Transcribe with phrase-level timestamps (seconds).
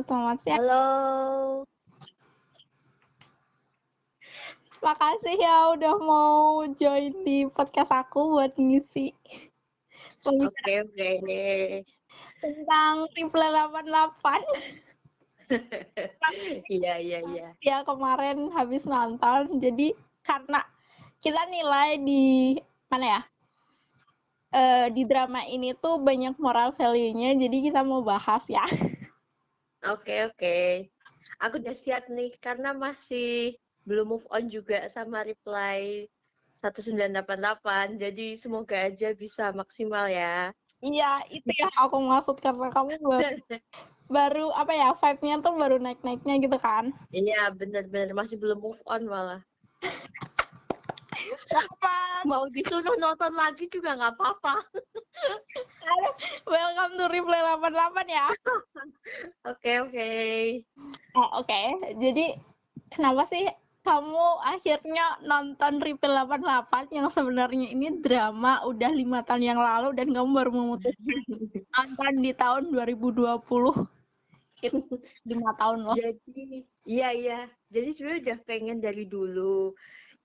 [0.00, 0.58] selamat siang.
[0.64, 0.84] Halo.
[4.80, 9.12] Makasih ya udah mau join di podcast aku buat ngisi
[10.24, 11.12] Oke, oke.
[12.40, 13.88] tentang Triple 88.
[16.70, 17.48] Iya, iya, iya.
[17.58, 20.62] Ya kemarin habis nonton, jadi karena
[21.18, 22.54] kita nilai di
[22.86, 23.20] mana ya?
[24.54, 28.62] Eh, di drama ini tuh banyak moral value-nya, jadi kita mau bahas ya.
[29.88, 30.56] Oke, oke.
[31.40, 33.56] Aku udah siap nih karena masih
[33.88, 36.04] belum move on juga sama reply
[36.60, 37.96] 1988.
[37.96, 40.52] Jadi semoga aja bisa maksimal ya.
[40.84, 43.40] Iya, itu yang aku maksud karena kamu baru,
[44.08, 46.92] baru apa ya, vibe-nya tuh baru naik-naiknya gitu kan.
[47.12, 49.40] Iya, bener-bener masih belum move on malah.
[52.28, 54.54] Mau disuruh nonton lagi juga nggak apa-apa.
[56.50, 58.26] Welcome to Replay 88 ya.
[59.48, 60.08] Oke, oke.
[61.16, 61.62] Oh, Oke,
[61.96, 62.36] jadi
[62.92, 63.48] kenapa sih
[63.80, 70.12] kamu akhirnya nonton Replay 88 yang sebenarnya ini drama udah lima tahun yang lalu dan
[70.12, 71.20] kamu baru memutuskan
[71.76, 73.40] nonton di tahun 2020.
[74.60, 74.84] Itu
[75.24, 75.96] lima tahun loh.
[75.96, 77.40] Jadi, iya iya.
[77.72, 79.72] Jadi sebenarnya udah pengen dari dulu.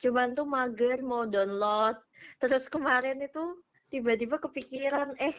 [0.02, 2.00] Cuman tuh mager mau download.
[2.42, 5.36] Terus kemarin itu tiba-tiba kepikiran, eh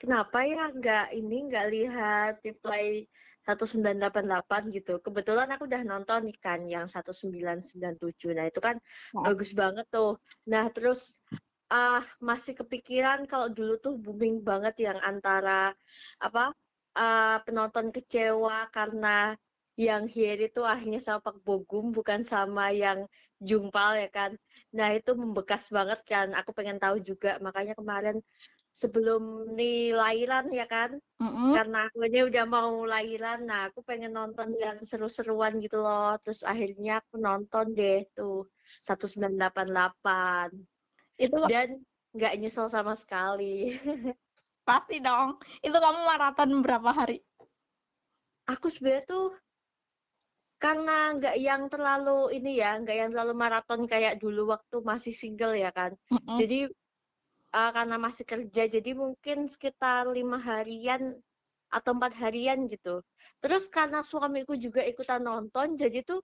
[0.00, 3.04] kenapa ya nggak ini nggak lihat reply
[3.42, 5.02] 1988 gitu.
[5.02, 8.38] Kebetulan aku udah nonton nih kan yang 1997.
[8.38, 8.78] Nah, itu kan
[9.14, 9.22] Nah.
[9.26, 10.18] bagus banget tuh.
[10.46, 11.18] Nah, terus
[11.72, 15.72] ah masih kepikiran kalau dulu tuh booming banget yang antara
[16.20, 16.52] apa
[16.94, 19.32] ah, penonton kecewa karena
[19.76, 23.08] yang Hyeri itu akhirnya sama Pak Bogum bukan sama yang
[23.40, 24.30] Jungpal ya kan.
[24.76, 26.26] Nah, itu membekas banget kan.
[26.38, 27.40] Aku pengen tahu juga.
[27.42, 28.16] Makanya kemarin
[28.72, 31.52] sebelum nih lahiran ya kan Mm-mm.
[31.52, 36.16] karena aku ini udah mau lahiran, nah aku pengen nonton yang seru-seruan gitu loh.
[36.24, 38.48] Terus akhirnya aku nonton deh tuh
[38.80, 40.48] 1988
[41.20, 41.84] Itu dan
[42.16, 43.76] nggak nyesel sama sekali.
[44.68, 45.36] pasti dong.
[45.60, 47.20] Itu kamu maraton berapa hari?
[48.52, 49.24] Aku sebenarnya tuh
[50.62, 55.58] karena nggak yang terlalu ini ya, nggak yang terlalu maraton kayak dulu waktu masih single
[55.58, 55.98] ya kan.
[56.14, 56.38] Mm-mm.
[56.38, 56.70] Jadi
[57.50, 61.18] uh, karena masih kerja, jadi mungkin sekitar lima harian
[61.66, 63.02] atau empat harian gitu.
[63.42, 66.22] Terus karena suamiku juga ikutan nonton, jadi tuh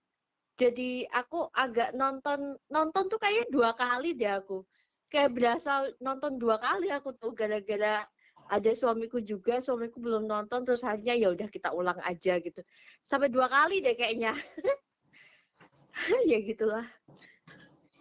[0.55, 4.63] jadi aku agak nonton nonton tuh kayak dua kali deh aku.
[5.11, 8.07] Kayak berasa nonton dua kali aku tuh gara-gara
[8.49, 12.65] ada suamiku juga, suamiku belum nonton, terus akhirnya ya udah kita ulang aja gitu.
[13.05, 14.33] Sampai dua kali deh kayaknya.
[16.29, 16.85] ya gitulah.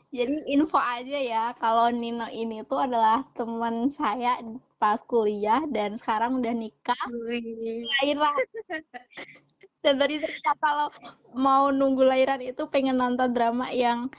[0.09, 4.41] Jadi info aja ya, kalau Nino ini tuh adalah teman saya
[4.81, 6.97] pas kuliah dan sekarang udah nikah.
[8.01, 8.37] Lahiran.
[9.79, 10.91] Dan tadi cerita kalau
[11.39, 14.11] mau nunggu lahiran itu pengen nonton drama yang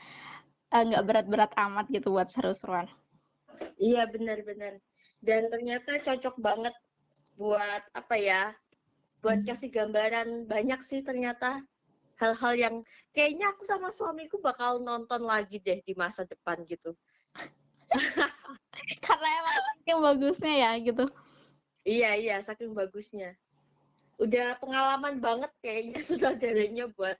[0.71, 2.87] eh, nggak berat-berat amat gitu buat seru-seruan.
[3.75, 4.79] Iya benar-benar.
[5.19, 6.75] Dan ternyata cocok banget
[7.35, 8.55] buat apa ya?
[9.19, 11.59] Buat kasih gambaran banyak sih ternyata
[12.19, 12.75] hal-hal yang
[13.15, 16.95] kayaknya aku sama suamiku bakal nonton lagi deh di masa depan gitu.
[19.05, 21.05] Karena emang saking bagusnya ya gitu.
[21.87, 23.33] Iya iya saking bagusnya.
[24.19, 27.15] Udah pengalaman banget kayaknya sutradaranya buat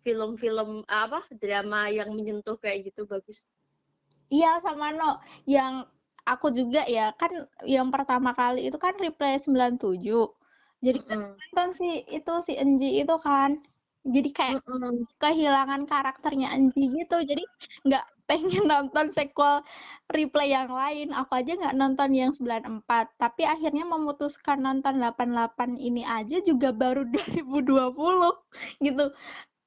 [0.00, 3.44] film-film apa drama yang menyentuh kayak gitu bagus.
[4.32, 5.84] Iya sama No, yang
[6.32, 7.32] aku juga ya kan
[7.74, 10.18] yang pertama kali itu kan replay 97.
[10.84, 11.40] Jadi kan Mm-mm.
[11.40, 11.84] nonton si
[12.16, 13.50] itu si Enji itu kan.
[14.14, 15.06] Jadi kayak Mm-mm.
[15.22, 17.42] kehilangan karakternya Anji gitu jadi
[17.86, 19.54] nggak pengen nonton sequel
[20.16, 26.02] replay yang lain aku aja nggak nonton yang 94 tapi akhirnya memutuskan nonton 88 ini
[26.16, 28.30] aja juga baru 2020
[28.86, 29.04] gitu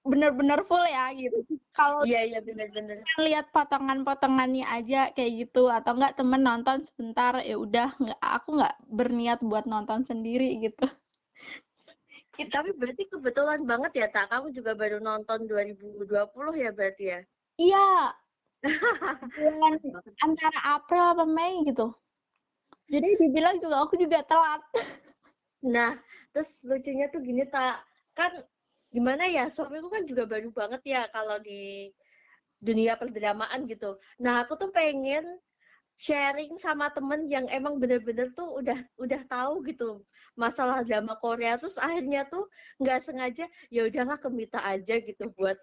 [0.03, 1.39] bener-bener full ya gitu
[1.71, 2.99] kalau Iya iya benar-benar.
[3.17, 8.75] lihat potongan-potongannya aja kayak gitu atau enggak temen nonton sebentar ya udah nggak aku nggak
[8.91, 10.83] berniat buat nonton sendiri gitu
[12.53, 14.33] Tapi berarti kebetulan banget ya, Tak.
[14.33, 16.09] Kamu juga baru nonton 2020
[16.57, 17.19] ya berarti ya?
[17.55, 17.87] iya
[19.37, 19.75] bulan
[20.19, 21.93] antara April apa Mei gitu
[22.87, 24.61] jadi dibilang juga aku juga telat
[25.63, 25.95] Nah,
[26.35, 27.87] terus lucunya tuh gini, Tak.
[28.13, 28.43] Kan
[28.93, 31.89] gimana ya, suamiku kan juga baru banget ya kalau di
[32.61, 33.97] dunia perdramaan gitu.
[34.21, 35.25] Nah, aku tuh pengen
[35.97, 40.01] sharing sama temen yang emang bener-bener tuh udah udah tahu gitu
[40.33, 42.49] masalah drama Korea terus akhirnya tuh
[42.81, 45.53] nggak sengaja ya udahlah ke Mita aja gitu buat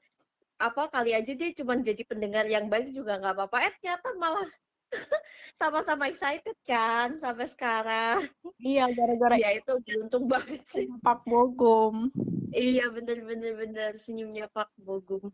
[0.60, 4.46] apa kali aja dia cuma jadi pendengar yang baik juga nggak apa-apa eh ternyata malah
[5.60, 8.26] sama-sama excited kan sampai sekarang.
[8.58, 10.86] Iya, gara-gara ya itu beruntung banget sih.
[11.00, 12.10] Pak Bogum.
[12.50, 15.30] Iya, bener-bener bener senyumnya Pak Bogum.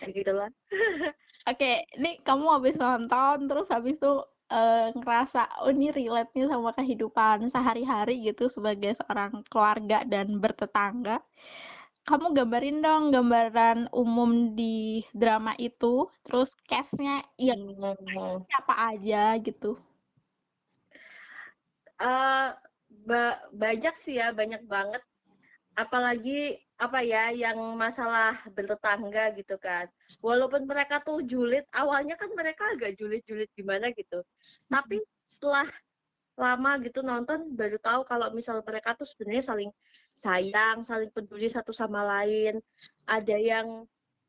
[0.00, 0.50] Kayak gitulah.
[1.50, 7.48] Oke, ini kamu habis nonton terus habis itu uh, ngerasa oh ini relate-nya sama kehidupan
[7.48, 11.22] sehari-hari gitu sebagai seorang keluarga dan bertetangga
[12.08, 18.42] kamu gambarin dong gambaran umum di drama itu, terus cast-nya ya hmm.
[18.48, 19.76] siapa aja gitu?
[22.00, 22.56] Uh,
[23.04, 25.04] ba banyak sih ya, banyak banget.
[25.80, 29.88] Apalagi apa ya yang masalah bertetangga gitu kan.
[30.20, 34.20] Walaupun mereka tuh julid, awalnya kan mereka agak julid-julid gimana gitu.
[34.68, 35.64] Tapi setelah
[36.40, 39.70] lama gitu nonton baru tahu kalau misal mereka tuh sebenarnya saling
[40.16, 42.60] sayang, saling peduli satu sama lain.
[43.08, 43.68] Ada yang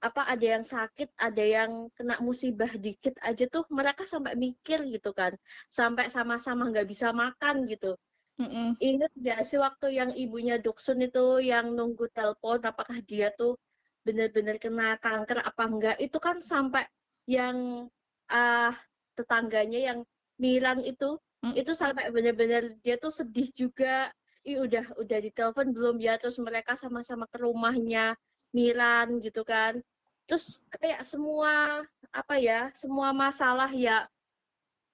[0.02, 5.14] apa ada yang sakit, ada yang kena musibah dikit aja tuh mereka sampai mikir gitu
[5.14, 5.38] kan,
[5.70, 7.94] sampai sama-sama nggak bisa makan gitu.
[8.40, 8.80] Mm-mm.
[8.80, 13.60] Ingat nggak sih waktu yang ibunya Duksun itu yang nunggu telepon, apakah dia tuh
[14.02, 15.98] benar-benar kena kanker apa enggak?
[16.00, 16.88] Itu kan sampai
[17.30, 17.88] yang
[18.32, 18.72] uh,
[19.14, 20.00] tetangganya yang
[20.42, 21.54] Miran itu hmm.
[21.54, 24.10] itu sampai benar-benar dia tuh sedih juga
[24.42, 28.18] Ih, udah udah ditelepon belum ya terus mereka sama-sama ke rumahnya
[28.58, 29.78] Miran gitu kan
[30.26, 34.10] terus kayak semua apa ya semua masalah ya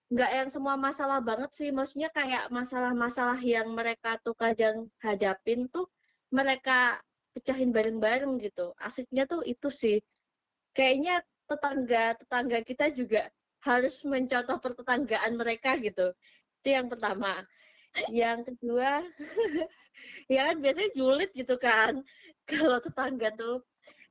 [0.07, 1.69] nggak yang semua masalah banget sih.
[1.69, 5.87] Maksudnya kayak masalah-masalah yang mereka tuh kadang hadapin tuh
[6.31, 6.99] mereka
[7.35, 8.71] pecahin bareng-bareng gitu.
[8.79, 9.97] Asiknya tuh itu sih.
[10.71, 13.31] Kayaknya tetangga tetangga kita juga
[13.63, 16.15] harus mencontoh pertetanggaan mereka gitu.
[16.63, 17.43] Itu yang pertama.
[18.13, 19.01] Yang kedua
[20.33, 21.99] ya kan biasanya julid gitu kan.
[22.49, 23.63] Kalau tetangga tuh.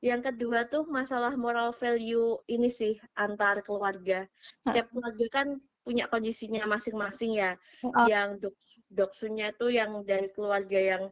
[0.04, 4.28] Yang kedua tuh masalah moral value ini sih antar keluarga.
[4.38, 5.48] Setiap keluarga kan
[5.86, 7.54] punya kondisinya masing-masing ya.
[7.86, 8.10] Oh.
[8.10, 8.58] yang dok
[8.90, 11.02] doksunya tuh yang dari keluarga yang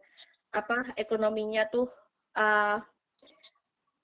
[0.51, 1.87] apa ekonominya tuh
[2.35, 2.83] uh,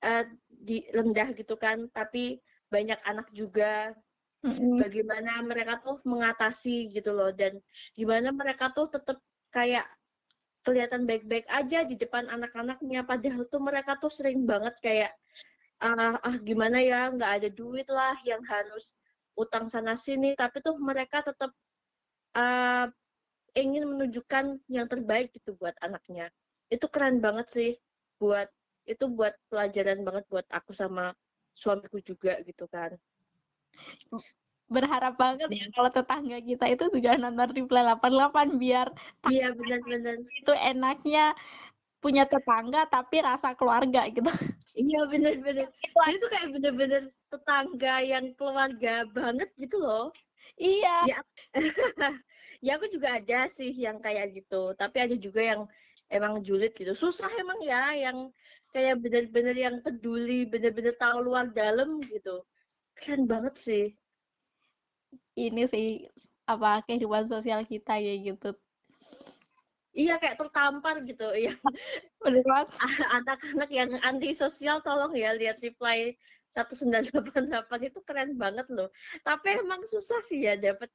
[0.06, 1.90] uh, di rendah gitu kan.
[1.90, 2.38] Tapi
[2.70, 3.90] banyak anak juga.
[4.80, 7.34] Bagaimana mereka tuh mengatasi gitu loh.
[7.34, 7.58] Dan
[7.92, 9.18] gimana mereka tuh tetap
[9.50, 9.84] kayak
[10.64, 13.02] kelihatan baik-baik aja di depan anak-anaknya.
[13.04, 15.12] Padahal tuh mereka tuh sering banget kayak
[15.82, 17.10] ah, ah gimana ya?
[17.12, 18.99] Nggak ada duit lah yang harus
[19.40, 21.50] utang sana sini tapi tuh mereka tetap
[22.36, 22.86] uh,
[23.56, 26.28] ingin menunjukkan yang terbaik gitu buat anaknya.
[26.70, 27.70] Itu keren banget sih
[28.20, 28.46] buat
[28.84, 31.14] itu buat pelajaran banget buat aku sama
[31.56, 32.94] suamiku juga gitu kan.
[34.70, 38.86] Berharap banget ya kalau tetangga kita itu juga nonton replay 88 biar
[39.26, 40.22] iya benar-benar.
[40.22, 41.34] itu enaknya
[42.00, 44.26] punya tetangga tapi rasa keluarga gitu.
[44.70, 50.14] Iya benar-benar itu, itu kayak benar-benar tetangga yang keluarga banget gitu loh.
[50.54, 51.10] Iya.
[51.10, 51.18] Ya,
[52.64, 54.70] ya aku juga ada sih yang kayak gitu.
[54.78, 55.66] Tapi ada juga yang
[56.06, 56.94] emang julid gitu.
[56.94, 58.30] Susah emang ya yang
[58.70, 62.46] kayak benar-benar yang peduli benar-benar tahu luar dalam gitu.
[62.94, 63.84] Keren banget sih.
[65.34, 66.06] Ini sih
[66.46, 68.54] apa kehidupan sosial kita ya gitu
[70.00, 71.52] Iya kayak tertampar gitu ya.
[73.20, 76.16] Anak-anak yang anti sosial tolong ya lihat reply
[76.56, 78.88] 1988 itu keren banget loh.
[79.22, 80.88] Tapi emang susah sih ya dapat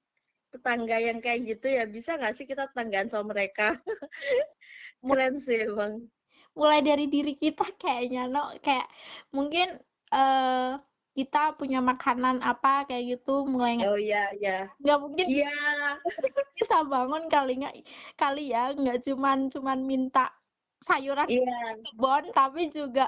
[0.49, 1.85] tetangga yang kayak gitu ya.
[1.85, 3.77] Bisa nggak sih kita tetanggaan sama mereka?
[5.07, 6.01] keren sih emang.
[6.57, 8.89] Mulai dari diri kita kayaknya no kayak
[9.31, 9.79] mungkin
[10.11, 10.81] uh,
[11.15, 14.67] kita punya makanan apa kayak gitu mulai oh iya iya.
[14.83, 15.55] Nggak mungkin iya.
[16.59, 17.75] Bisa bangun kali nggak
[18.19, 20.27] kali ya nggak cuman cuman minta
[20.83, 21.79] sayuran iya.
[21.87, 23.07] kebon tapi juga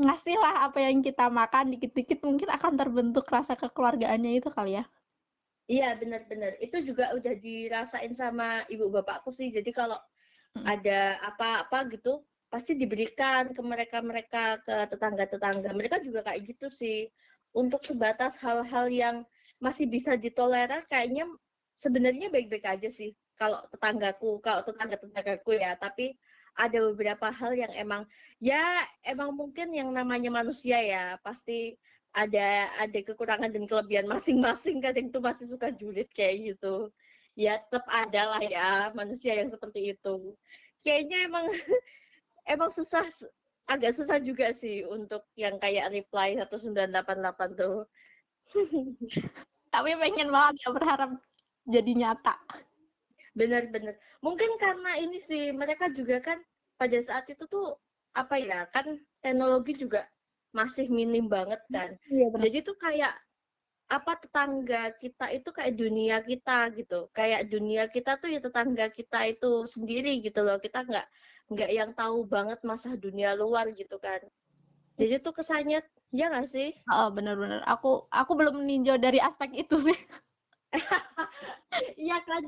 [0.00, 4.84] ngasih lah apa yang kita makan dikit-dikit mungkin akan terbentuk rasa kekeluargaannya itu kali ya.
[5.68, 9.52] Iya benar-benar itu juga udah dirasain sama ibu bapakku sih.
[9.52, 10.00] Jadi kalau
[10.56, 10.64] hmm.
[10.64, 15.76] ada apa-apa gitu pasti diberikan ke mereka-mereka ke tetangga-tetangga.
[15.76, 17.12] Mereka juga kayak gitu sih
[17.52, 19.16] untuk sebatas hal-hal yang
[19.62, 21.28] masih bisa ditoleran kayaknya
[21.78, 25.74] sebenarnya baik-baik aja sih kalau tetanggaku kalau tetangga tetanggaku ya.
[25.78, 26.14] Tapi
[26.52, 28.02] ada beberapa hal yang emang
[28.38, 31.74] ya emang mungkin yang namanya manusia ya pasti
[32.12, 34.78] ada ada kekurangan dan kelebihan masing-masing.
[34.84, 36.92] Kadang tuh masih suka julid kayak gitu.
[37.34, 40.36] Ya tetap ada lah ya manusia yang seperti itu.
[40.84, 41.46] Kayaknya emang
[42.52, 43.06] emang susah
[43.70, 47.86] agak susah juga sih untuk yang kayak reply 1988 tuh.
[49.74, 51.10] Tapi pengen banget ya berharap
[51.64, 52.36] jadi nyata.
[53.32, 53.96] Bener-bener.
[54.20, 56.38] Mungkin karena ini sih mereka juga kan
[56.76, 57.78] pada saat itu tuh
[58.12, 60.04] apa ya kan teknologi juga
[60.52, 61.96] masih minim banget kan.
[62.12, 63.16] Iya, Jadi tuh kayak
[63.88, 67.08] apa tetangga kita itu kayak dunia kita gitu.
[67.12, 70.56] Kayak dunia kita tuh ya tetangga kita itu sendiri gitu loh.
[70.62, 71.06] Kita nggak
[71.52, 74.20] nggak yang tahu banget masa dunia luar gitu kan.
[74.96, 75.80] Jadi tuh kesannya
[76.12, 76.70] ya nggak sih?
[76.92, 79.98] Oh bener-bener aku aku belum meninjau dari aspek itu sih.
[81.96, 82.42] Iya kan,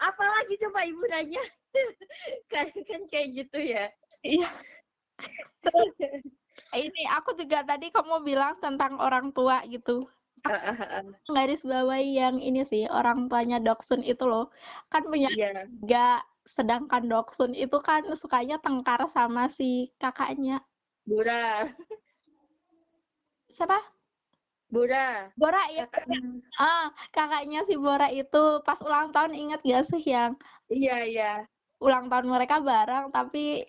[0.00, 1.40] apalagi coba ibu nanya,
[2.52, 3.88] kan, kan kayak gitu ya.
[4.24, 4.48] Iya.
[6.76, 10.08] ini aku juga tadi kamu bilang tentang orang tua gitu
[11.36, 14.52] garis bawahi yang ini sih orang tuanya Doksun itu loh.
[14.92, 15.64] Kan punya yeah.
[15.84, 20.60] tiga sedangkan Doksun itu kan sukanya tengkar sama si kakaknya.
[21.08, 21.68] Bura
[23.54, 23.78] siapa?
[24.68, 25.30] Bora.
[25.38, 26.42] Bora ya kakaknya.
[26.58, 30.34] ah kakaknya si Bora itu pas ulang tahun ingat gak sih yang
[30.66, 31.32] iya iya.
[31.78, 33.62] ulang tahun mereka bareng tapi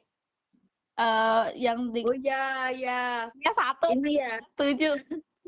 [0.97, 3.93] uh, yang di oh ya ya ya satu.
[3.93, 4.33] Ini ya.
[4.57, 4.97] Tujuh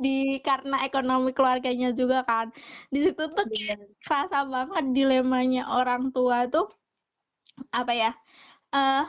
[0.03, 2.47] di karena ekonomi keluarganya juga kan.
[2.93, 3.77] Di situ tuh yeah.
[4.05, 6.69] kerasa banget dilemanya orang tua tuh
[7.73, 8.11] apa ya
[8.77, 9.01] uh,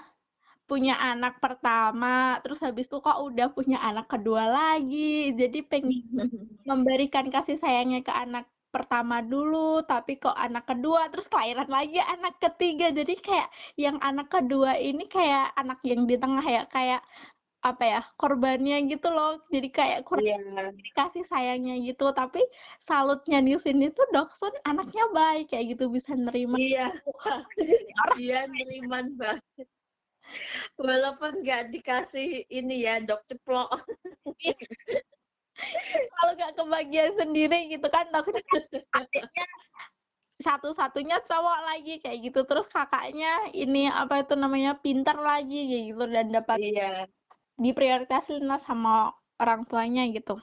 [0.68, 5.32] punya anak pertama terus habis itu kok udah punya anak kedua lagi.
[5.40, 6.04] Jadi pengen
[6.68, 12.36] memberikan kasih sayangnya ke anak pertama dulu tapi kok anak kedua terus kelahiran lagi anak
[12.40, 12.92] ketiga.
[12.92, 13.48] Jadi kayak
[13.80, 17.00] yang anak kedua ini kayak anak yang di tengah ya kayak
[17.58, 19.42] apa ya korbannya gitu loh.
[19.50, 20.70] Jadi kayak kurang yeah.
[20.70, 22.10] dikasih sayangnya gitu.
[22.14, 22.42] Tapi
[22.78, 25.50] salutnya di sini tuh Doksun anaknya baik.
[25.50, 26.56] Kayak gitu bisa nerima.
[26.58, 26.94] Iya.
[28.18, 29.66] Iya nerima banget.
[30.78, 33.82] Walaupun nggak dikasih ini ya dok ceplok.
[34.38, 34.54] Iya.
[36.14, 38.46] kalau nggak kebagian sendiri gitu kan takutnya
[40.38, 42.46] satu-satunya cowok lagi kayak gitu.
[42.46, 46.04] Terus kakaknya ini apa itu namanya pinter lagi kayak gitu.
[46.06, 47.10] Dan dapat iya
[47.64, 49.12] diprioritasin lah sama
[49.42, 50.34] orang tuanya gitu.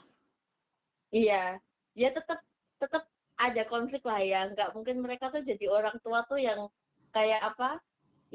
[1.16, 1.36] Iya,
[2.02, 2.40] ya tetap
[2.82, 3.04] tetap
[3.46, 4.38] ada konflik lah ya.
[4.52, 6.60] Nggak mungkin mereka tuh jadi orang tua tuh yang
[7.16, 7.80] kayak apa,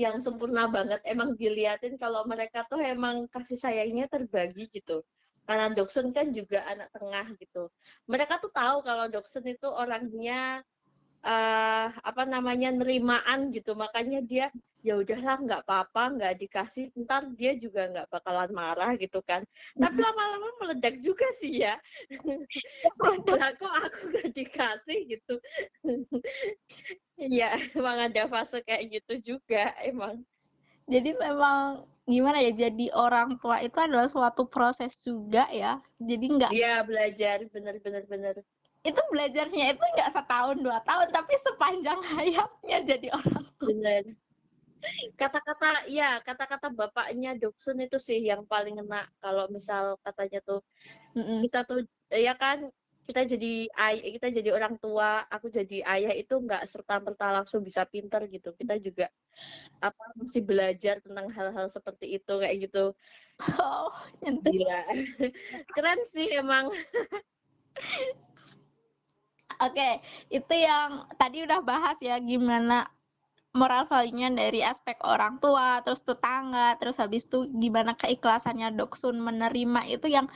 [0.02, 1.00] yang sempurna banget.
[1.04, 5.04] Emang diliatin kalau mereka tuh emang kasih sayangnya terbagi gitu.
[5.46, 7.68] Karena Doksun kan juga anak tengah gitu.
[8.12, 10.62] Mereka tuh tahu kalau Doksun itu orangnya
[11.24, 13.76] uh, apa namanya nerimaan gitu.
[13.76, 14.48] Makanya dia
[14.80, 19.44] ya udahlah nggak apa-apa nggak dikasih ntar dia juga nggak bakalan marah gitu kan.
[19.76, 21.76] Tapi lama-lama meledak juga sih ya.
[23.36, 24.98] Lah kok aku nggak dikasih?
[25.16, 25.34] gitu.
[27.20, 30.24] Ya emang ada fase kayak gitu juga emang.
[30.90, 35.78] Jadi memang gimana ya jadi orang tua itu adalah suatu proses juga ya.
[36.00, 37.44] Jadi nggak iya belajar.
[37.52, 38.36] Bener bener bener
[38.80, 43.68] itu belajarnya itu nggak setahun dua tahun tapi sepanjang hayatnya jadi orang tua.
[43.68, 44.02] Benar.
[45.20, 50.64] Kata-kata ya kata-kata bapaknya Dobson itu sih yang paling enak kalau misal katanya tuh
[51.12, 51.38] mm -mm.
[51.44, 52.72] kita tuh ya kan
[53.10, 57.66] kita jadi ayah kita jadi orang tua aku jadi ayah itu nggak serta merta langsung
[57.66, 59.10] bisa pinter gitu kita juga
[59.82, 62.94] apa masih belajar tentang hal-hal seperti itu kayak gitu
[63.58, 64.82] oh gila
[65.74, 66.70] keren sih emang
[69.60, 70.00] Oke,
[70.32, 72.88] itu yang tadi udah bahas ya gimana
[73.52, 79.90] moral value-nya dari aspek orang tua, terus tetangga, terus habis itu gimana keikhlasannya Doksun menerima
[79.90, 80.30] itu yang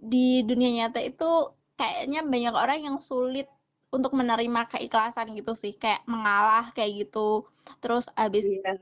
[0.00, 3.46] di dunia nyata itu kayaknya banyak orang yang sulit
[3.92, 7.46] untuk menerima keikhlasan gitu sih, kayak mengalah kayak gitu.
[7.78, 8.80] Terus habis yeah.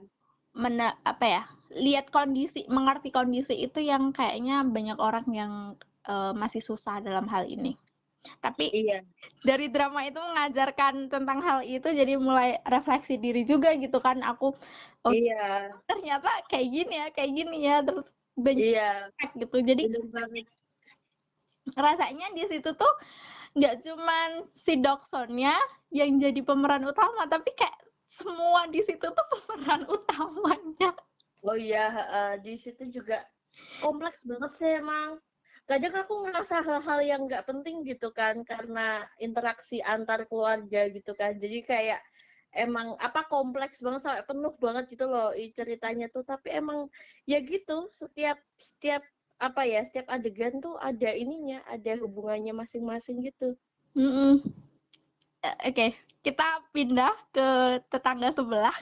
[0.54, 1.42] mena apa ya?
[1.74, 5.52] lihat kondisi, mengerti kondisi itu yang kayaknya banyak orang yang
[6.06, 7.74] uh, masih susah dalam hal ini.
[8.40, 9.04] Tapi iya.
[9.44, 14.56] dari drama itu mengajarkan tentang hal itu jadi mulai refleksi diri juga gitu kan aku
[15.04, 15.72] oh iya.
[15.84, 18.92] ternyata kayak gini ya, kayak gini ya terus banyak iya.
[19.36, 19.56] gitu.
[19.60, 19.92] Jadi
[21.76, 22.94] rasanya di situ tuh
[23.54, 25.54] nggak cuman si Doksonnya
[25.94, 30.90] yang jadi pemeran utama tapi kayak semua di situ tuh pemeran utamanya.
[31.44, 33.20] Oh iya, uh, di situ juga
[33.84, 35.20] kompleks banget sih emang
[35.64, 41.40] kadang aku ngerasa hal-hal yang nggak penting gitu kan karena interaksi antar keluarga gitu kan.
[41.40, 42.00] Jadi kayak
[42.52, 46.20] emang apa kompleks banget sampai penuh banget gitu loh ceritanya tuh.
[46.22, 46.92] Tapi emang
[47.24, 49.00] ya gitu setiap setiap
[49.40, 53.56] apa ya setiap adegan tuh ada ininya ada hubungannya masing-masing gitu.
[53.96, 54.32] Mm -mm.
[55.44, 55.90] oke okay.
[56.20, 56.44] kita
[56.76, 57.46] pindah ke
[57.88, 58.76] tetangga sebelah.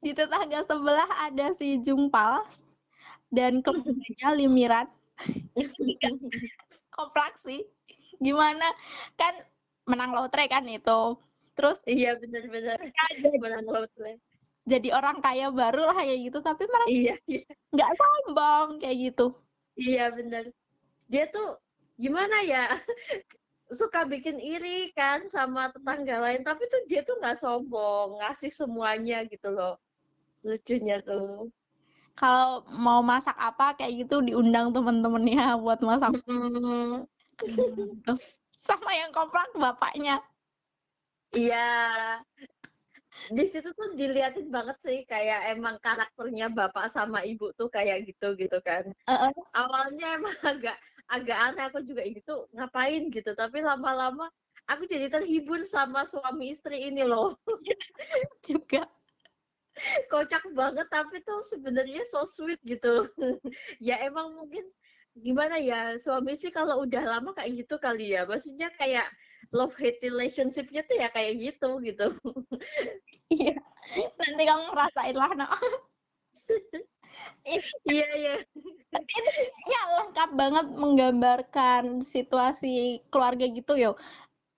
[0.00, 2.40] Di tetangga sebelah ada si Jungpal
[3.34, 4.86] dan keluarganya limiran.
[6.96, 7.62] Kompleks sih
[8.22, 8.70] gimana?
[9.18, 9.34] Kan
[9.90, 11.18] menang lotre kan itu.
[11.54, 12.78] Terus iya benar-benar
[13.38, 14.22] menang lotre.
[14.64, 17.44] Jadi orang kaya baru lah kayak gitu tapi mereka iya, iya.
[17.68, 19.26] nggak sombong kayak gitu.
[19.76, 20.48] Iya benar
[21.08, 21.58] dia tuh
[22.00, 22.72] gimana ya?
[23.78, 29.24] Suka bikin iri kan sama tetangga lain tapi tuh dia tuh nggak sombong ngasih semuanya
[29.28, 29.80] gitu loh.
[30.44, 31.48] Lucunya tuh
[32.14, 36.14] kalau mau masak apa kayak gitu diundang temen-temennya buat masak.
[38.66, 40.22] Sama yang koplak bapaknya.
[41.34, 42.22] Iya.
[43.30, 48.34] Di situ tuh diliatin banget sih kayak emang karakternya bapak sama ibu tuh kayak gitu
[48.34, 48.90] gitu kan.
[49.06, 49.32] Uh -uh.
[49.54, 50.76] awalnya emang agak
[51.12, 53.10] agak aneh aku juga gitu ngapain?
[53.12, 53.30] gitu.
[53.36, 54.30] Tapi lama-lama
[54.66, 57.36] aku jadi terhibur sama suami istri ini loh.
[58.48, 58.88] Juga
[60.10, 63.08] kocak banget tapi tuh sebenarnya so sweet gitu.
[63.82, 64.64] Ya emang mungkin
[65.14, 68.26] gimana ya suami sih kalau udah lama kayak gitu kali ya.
[68.26, 69.06] Maksudnya kayak
[69.52, 72.06] love hate relationshipnya tuh ya kayak gitu gitu.
[73.30, 73.58] Iya.
[74.18, 75.46] Nanti kamu ngerasain lah no.
[77.86, 78.34] Iya iya.
[78.90, 79.14] Tapi
[79.70, 83.94] ya lengkap banget menggambarkan situasi keluarga gitu yo.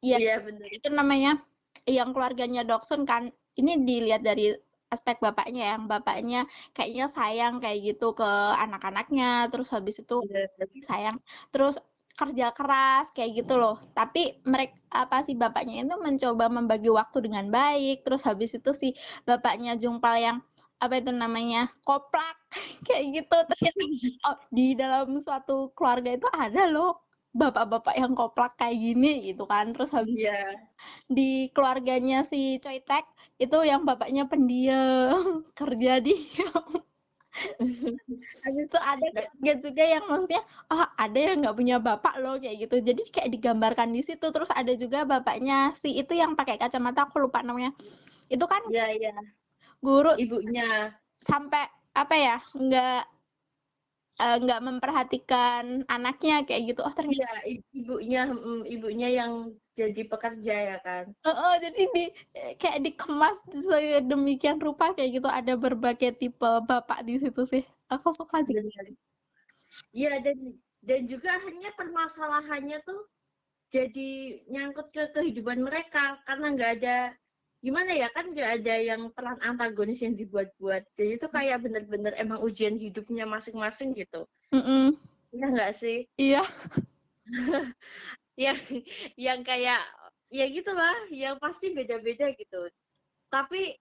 [0.00, 1.40] Ya iya benar itu namanya
[1.84, 4.56] yang keluarganya Doksun kan ini dilihat dari
[4.94, 8.30] aspek bapaknya yang bapaknya kayaknya sayang kayak gitu ke
[8.64, 10.46] anak-anaknya terus habis itu yeah.
[10.86, 11.16] sayang
[11.50, 11.76] terus
[12.16, 17.46] kerja keras kayak gitu loh tapi mereka apa sih bapaknya itu mencoba membagi waktu dengan
[17.52, 18.88] baik terus habis itu si
[19.28, 20.38] bapaknya Jungpal yang
[20.80, 22.36] apa itu namanya koplak
[22.88, 23.82] kayak gitu ternyata
[24.32, 27.05] oh, di dalam suatu keluarga itu ada loh
[27.36, 29.70] bapak-bapak yang koplak kayak gini gitu kan.
[29.76, 30.56] Terus habis yeah.
[31.06, 33.04] di keluarganya si Choi Tek
[33.36, 36.16] itu yang bapaknya pendiam kerja di
[38.40, 40.40] habis itu ada keluarga juga yang maksudnya
[40.72, 42.76] oh ada yang nggak punya bapak loh kayak gitu.
[42.80, 44.26] Jadi kayak digambarkan di situ.
[44.32, 47.76] Terus ada juga bapaknya si itu yang pakai kacamata aku lupa namanya.
[48.32, 49.12] Itu kan Iya, yeah, iya.
[49.12, 49.36] Yeah
[49.84, 50.94] guru ibunya.
[51.16, 51.64] sampai
[51.96, 53.00] apa ya nggak
[54.20, 56.80] uh, nggak memperhatikan anaknya kayak gitu.
[56.84, 59.32] Oh ternyata ya, ibunya mm, ibunya yang
[59.76, 61.04] jadi pekerja ya kan?
[61.24, 62.04] Uh, uh, jadi di
[62.56, 63.36] kayak dikemas
[64.04, 65.28] demikian rupa kayak gitu.
[65.28, 67.64] Ada berbagai tipe bapak di situ sih.
[67.92, 68.64] Aku suka juga.
[69.92, 70.38] Iya dan
[70.86, 73.00] dan juga akhirnya permasalahannya tuh
[73.74, 76.98] jadi nyangkut ke kehidupan mereka karena nggak ada
[77.64, 80.86] gimana ya kan nggak ada yang peran antagonis yang dibuat-buat.
[80.94, 84.28] Jadi itu kayak bener-bener emang ujian hidupnya masing-masing gitu.
[84.52, 84.84] Mm -mm.
[85.34, 86.06] ya nggak sih?
[86.16, 86.42] Iya.
[88.36, 88.84] Yang
[89.16, 89.80] yang kayak
[90.28, 92.68] ya gitulah yang pasti beda-beda gitu.
[93.32, 93.80] Tapi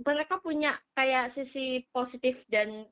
[0.00, 2.88] mereka punya kayak sisi positif dan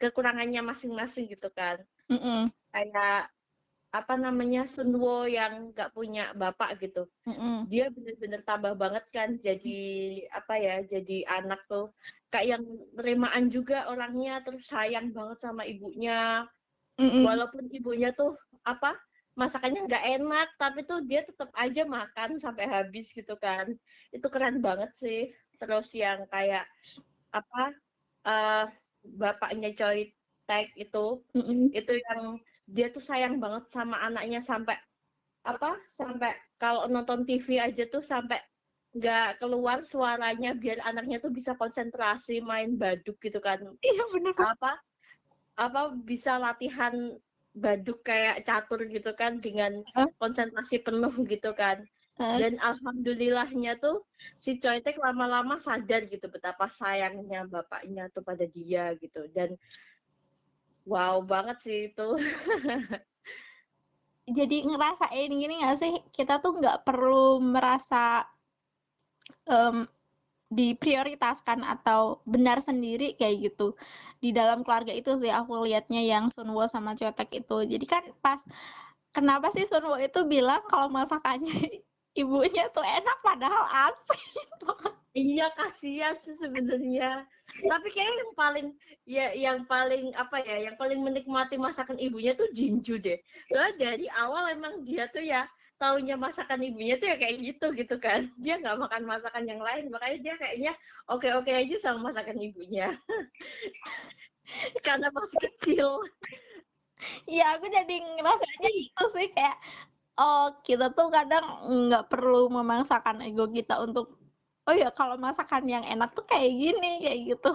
[0.00, 1.84] kekurangannya masing-masing gitu kan.
[2.08, 2.40] Mm -mm.
[2.72, 3.28] kayak
[3.94, 7.70] apa namanya Sunwo yang nggak punya bapak gitu mm-hmm.
[7.70, 9.78] dia bener-bener tambah banget kan jadi
[10.34, 11.94] apa ya jadi anak tuh
[12.26, 12.64] kayak yang
[12.98, 16.42] terimaan juga orangnya terus sayang banget sama ibunya
[16.98, 17.22] mm-hmm.
[17.22, 18.34] walaupun ibunya tuh
[18.66, 18.98] apa
[19.38, 23.70] masakannya nggak enak tapi tuh dia tetap aja makan sampai habis gitu kan
[24.10, 25.30] itu keren banget sih
[25.62, 26.66] terus yang kayak
[27.30, 27.70] apa
[28.26, 28.66] uh,
[29.06, 30.10] bapaknya Choi
[30.50, 31.70] Taek itu mm-hmm.
[31.78, 34.76] itu yang dia tuh sayang banget sama anaknya sampai
[35.44, 38.40] apa sampai kalau nonton TV aja tuh sampai
[38.94, 44.72] nggak keluar suaranya biar anaknya tuh bisa konsentrasi main baduk gitu kan iya benar apa
[45.58, 47.18] apa bisa latihan
[47.54, 50.10] baduk kayak catur gitu kan dengan huh?
[50.18, 51.82] konsentrasi penuh gitu kan
[52.18, 52.38] huh?
[52.38, 54.02] dan alhamdulillahnya tuh
[54.38, 59.54] si Choi Tek lama-lama sadar gitu betapa sayangnya bapaknya tuh pada dia gitu dan
[60.84, 62.08] Wow banget sih itu.
[64.38, 68.24] Jadi ngerasain gini nggak sih, kita tuh nggak perlu merasa
[69.48, 69.84] um,
[70.52, 73.76] diprioritaskan atau benar sendiri kayak gitu.
[74.20, 77.56] Di dalam keluarga itu sih aku lihatnya yang Sunwo sama Chotek itu.
[77.68, 78.40] Jadi kan pas
[79.12, 81.80] kenapa sih Sunwo itu bilang kalau masakannya
[82.20, 84.48] ibunya tuh enak padahal asin
[85.14, 87.26] iya kasihan sih sebenarnya.
[87.70, 88.66] Tapi kayaknya yang paling
[89.06, 93.18] ya yang paling apa ya yang paling menikmati masakan ibunya tuh Jinju deh.
[93.50, 95.46] Soalnya dari awal emang dia tuh ya
[95.78, 98.26] taunya masakan ibunya tuh ya kayak gitu gitu kan.
[98.42, 100.72] Dia nggak makan masakan yang lain makanya dia kayaknya
[101.10, 102.94] oke oke aja sama masakan ibunya.
[104.86, 105.88] Karena masih kecil.
[107.28, 109.56] Iya, aku jadi ngerasanya itu sih kayak
[110.18, 111.44] oh kita tuh kadang
[111.88, 114.23] nggak perlu memaksakan ego kita untuk
[114.68, 117.52] oh ya kalau masakan yang enak tuh kayak gini kayak gitu.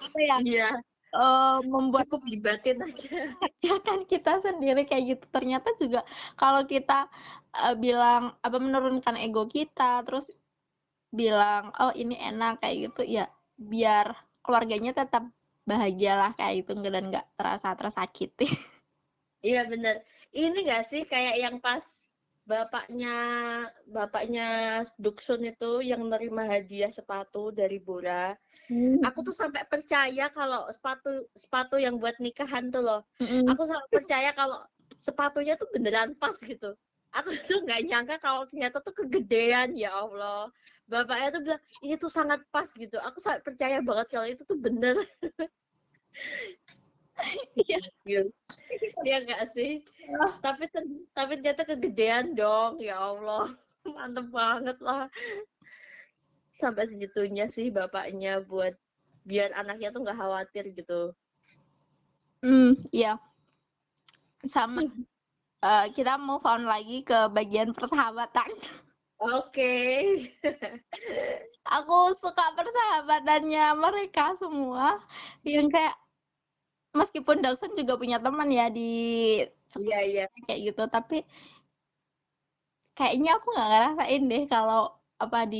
[0.00, 0.36] Apa ya?
[0.44, 0.70] Iya.
[1.14, 3.30] Uh, membuat cukup dibatin aja.
[3.38, 5.24] aja kan kita sendiri kayak gitu.
[5.30, 6.00] Ternyata juga
[6.34, 7.06] kalau kita
[7.54, 10.34] uh, bilang apa menurunkan ego kita terus
[11.14, 15.30] bilang oh ini enak kayak gitu ya biar keluarganya tetap
[15.62, 18.50] bahagialah kayak itu dan nggak terasa tersakiti.
[19.44, 20.00] Iya bener.
[20.32, 22.08] Ini nggak sih kayak yang pas
[22.44, 23.16] bapaknya
[23.88, 28.36] bapaknya Duksun itu yang nerima hadiah sepatu dari Bora.
[28.68, 29.00] Hmm.
[29.00, 33.00] Aku tuh sampai percaya kalau sepatu sepatu yang buat nikahan tuh loh.
[33.20, 33.48] Mm-mm.
[33.48, 34.60] Aku sampai percaya kalau
[35.00, 36.76] sepatunya tuh beneran pas gitu.
[37.16, 40.52] Aku tuh nggak nyangka kalau ternyata tuh kegedean ya Allah.
[40.84, 43.00] Bapaknya tuh bilang ini tuh sangat pas gitu.
[43.00, 45.00] Aku sangat percaya banget kalau itu tuh bener.
[47.54, 47.78] Iya.
[49.06, 49.82] Iya nggak sih?
[50.18, 50.34] Ah.
[50.42, 53.50] Tapi ter- tapi ternyata kegedean dong, ya Allah.
[53.94, 55.06] Mantep banget lah.
[56.54, 58.74] Sampai segitunya sih bapaknya buat
[59.24, 61.14] biar anaknya tuh nggak khawatir gitu.
[62.44, 63.16] Hmm, iya.
[64.44, 64.84] Sama
[65.64, 68.52] eh, kita move on lagi ke bagian persahabatan.
[69.24, 69.72] Oke.
[71.80, 75.00] Aku suka persahabatannya mereka semua
[75.48, 75.96] yang kayak
[77.00, 78.80] meskipun Dawson juga punya teman ya di
[79.74, 80.24] Iya, iya.
[80.46, 81.16] kayak gitu, tapi
[82.98, 84.80] kayaknya aku nggak ngerasain deh kalau
[85.24, 85.58] apa di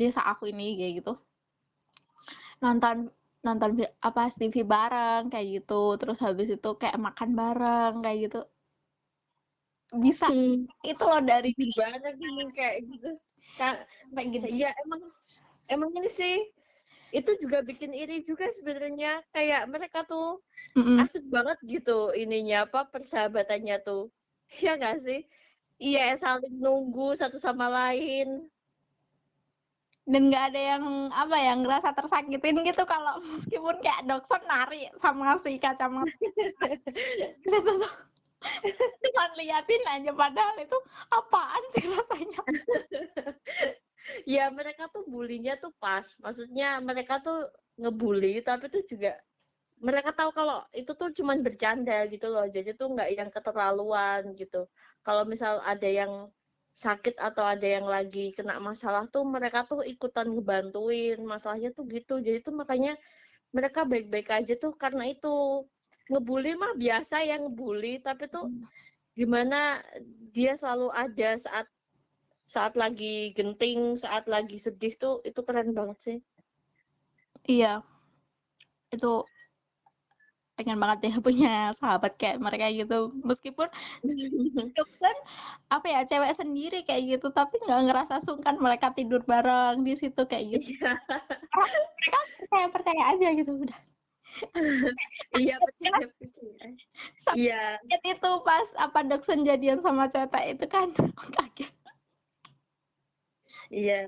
[0.00, 1.12] desa aku ini kayak gitu.
[2.64, 2.96] Nonton
[3.46, 3.70] nonton
[4.08, 8.38] apa TV bareng kayak gitu, terus habis itu kayak makan bareng kayak gitu.
[10.04, 10.66] Bisa Hmm.
[10.90, 13.08] itu loh dari Gimana gini kayak gitu.
[13.58, 14.46] Ka- kayak gitu.
[14.62, 15.00] Ya emang
[15.70, 16.34] emang ini sih
[17.14, 20.42] itu juga bikin iri juga sebenarnya kayak mereka tuh
[20.74, 20.98] Mm-mm.
[20.98, 24.10] asik banget gitu ininya apa persahabatannya tuh.
[24.50, 25.20] Iya nggak sih?
[25.78, 28.50] Iya saling nunggu satu sama lain.
[30.04, 30.84] dan nggak ada yang
[31.16, 36.12] apa ya ngerasa tersakitin gitu kalau meskipun kayak Dokson nari sama si kacamata
[37.40, 37.92] itu tuh
[39.00, 42.42] cuma liatin aja padahal itu apaan sih rasanya
[44.28, 46.04] Ya mereka tuh bulinya tuh pas.
[46.20, 47.48] Maksudnya mereka tuh
[47.80, 49.18] ngebully tapi tuh juga
[49.82, 52.46] mereka tahu kalau itu tuh cuman bercanda gitu loh.
[52.48, 54.68] Jadi tuh nggak yang keterlaluan gitu.
[55.04, 56.30] Kalau misal ada yang
[56.74, 62.18] sakit atau ada yang lagi kena masalah tuh mereka tuh ikutan ngebantuin masalahnya tuh gitu.
[62.18, 62.98] Jadi tuh makanya
[63.54, 65.62] mereka baik-baik aja tuh karena itu
[66.10, 68.50] ngebully mah biasa ya ngebully tapi tuh
[69.14, 69.78] gimana
[70.34, 71.66] dia selalu ada saat
[72.44, 76.18] saat lagi genting, saat lagi sedih tuh itu keren banget sih.
[77.48, 77.82] iya.
[78.94, 79.24] Itu
[80.54, 83.10] pengen banget ya punya sahabat kayak mereka gitu.
[83.26, 83.68] Meskipun
[84.76, 85.16] Dokson
[85.70, 90.22] apa ya cewek sendiri kayak gitu tapi nggak ngerasa sungkan mereka tidur bareng di situ
[90.24, 90.78] kayak gitu.
[90.78, 90.92] Iya,
[91.98, 93.80] mereka percaya percaya aja gitu udah.
[95.38, 96.66] Iya percaya percaya.
[97.38, 97.62] Iya,
[98.02, 100.90] itu pas apa Dokson jadian sama Ceta itu kan
[101.38, 101.70] kaget
[103.72, 104.00] iya.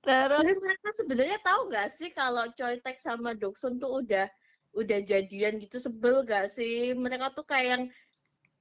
[0.00, 4.26] terus Tapi mereka sebenarnya tahu nggak sih kalau Choi Taek sama Doksun tuh udah
[4.72, 6.96] udah jadian gitu sebel nggak sih?
[6.96, 7.84] Mereka tuh kayak yang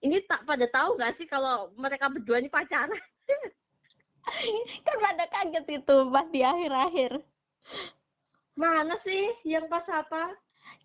[0.03, 2.91] ini tak pada tahu nggak sih kalau mereka berdua ini pacaran?
[4.85, 7.23] kan pada kaget itu pas di akhir-akhir
[8.59, 10.35] Mana sih yang pas apa?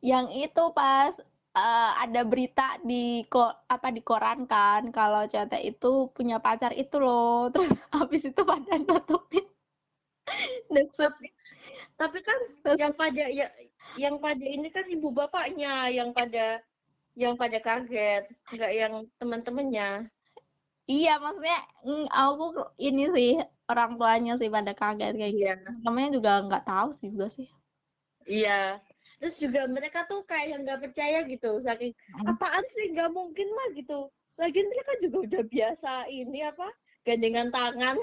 [0.00, 1.12] yang itu pas
[1.58, 2.94] eh, ada berita di
[3.32, 3.38] ko
[3.74, 5.86] apa di koran kan kalau Ceta itu
[6.16, 9.44] punya pacar itu loh terus habis itu pada nutupin
[10.70, 11.12] Dokson
[12.00, 12.38] Tapi kan
[12.80, 13.46] yang pada ya,
[13.94, 16.60] yang pada ini kan ibu bapaknya yang pada
[17.14, 20.10] yang pada kaget, nggak yang teman-temannya.
[20.92, 21.56] iya maksudnya
[22.18, 22.42] aku
[22.86, 23.28] ini sih
[23.70, 25.54] orang tuanya sih pada kaget kayak gitu Iya.
[25.84, 27.46] temennya juga nggak tahu sih juga sih
[28.26, 28.80] Iya.
[29.20, 31.92] Terus juga mereka tuh kayak yang nggak percaya gitu, saking
[32.26, 34.08] apaan sih nggak mungkin lah gitu.
[34.40, 36.68] Lagian mereka juga udah biasa ini apa
[37.04, 38.00] gandengan tangan,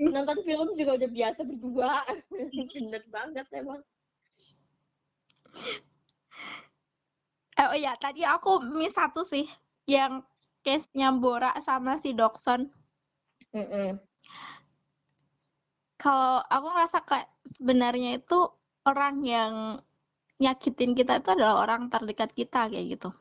[0.00, 2.00] nonton film juga udah biasa berdua.
[2.72, 3.84] Bener banget emang.
[7.60, 9.44] Eh, oh ya, tadi aku miss satu sih,
[9.84, 10.24] yang
[10.64, 12.72] case-nya Bora sama si Dokson.
[16.00, 18.48] Kalau aku ngerasa kayak sebenarnya itu
[18.88, 19.52] orang yang
[20.40, 23.12] nyakitin kita itu adalah orang terdekat kita kayak gitu.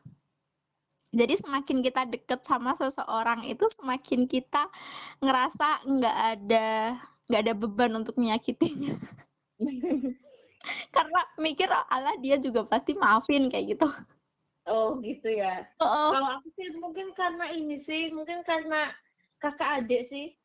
[1.10, 4.69] Jadi semakin kita deket sama seseorang itu semakin kita
[5.19, 6.67] ngerasa nggak ada
[7.27, 8.93] nggak ada beban untuk menyakitinya.
[10.95, 13.89] Karena mikir Allah dia juga pasti maafin kayak gitu.
[14.69, 15.65] Oh gitu ya.
[15.82, 18.93] Oh, Kalau aku sih mungkin karena ini sih, mungkin karena
[19.41, 20.38] kakak adik sih.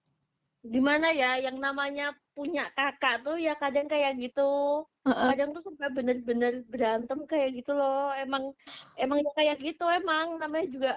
[0.65, 4.83] Gimana ya, yang namanya punya kakak tuh ya kadang kayak gitu.
[5.05, 8.11] Kadang tuh sampai bener-bener berantem kayak gitu loh.
[8.17, 8.57] Emang
[8.97, 10.93] emang ya kayak gitu emang namanya juga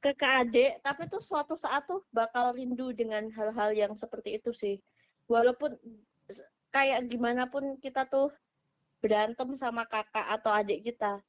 [0.00, 0.72] kakak adik.
[0.80, 4.80] Tapi tuh suatu saat tuh bakal rindu dengan hal-hal yang seperti itu sih.
[5.28, 5.76] Walaupun
[6.72, 8.32] kayak gimana pun kita tuh
[9.04, 11.20] berantem sama kakak atau adik kita.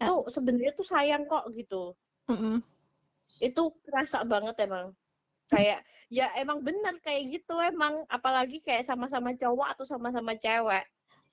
[0.00, 0.06] uh.
[0.08, 1.96] tuh sebenarnya tuh sayang kok gitu
[2.28, 2.56] mm -mm.
[3.40, 4.92] itu kerasa banget emang
[5.50, 10.86] kayak ya emang benar kayak gitu emang apalagi kayak sama-sama cowok atau sama-sama cewek.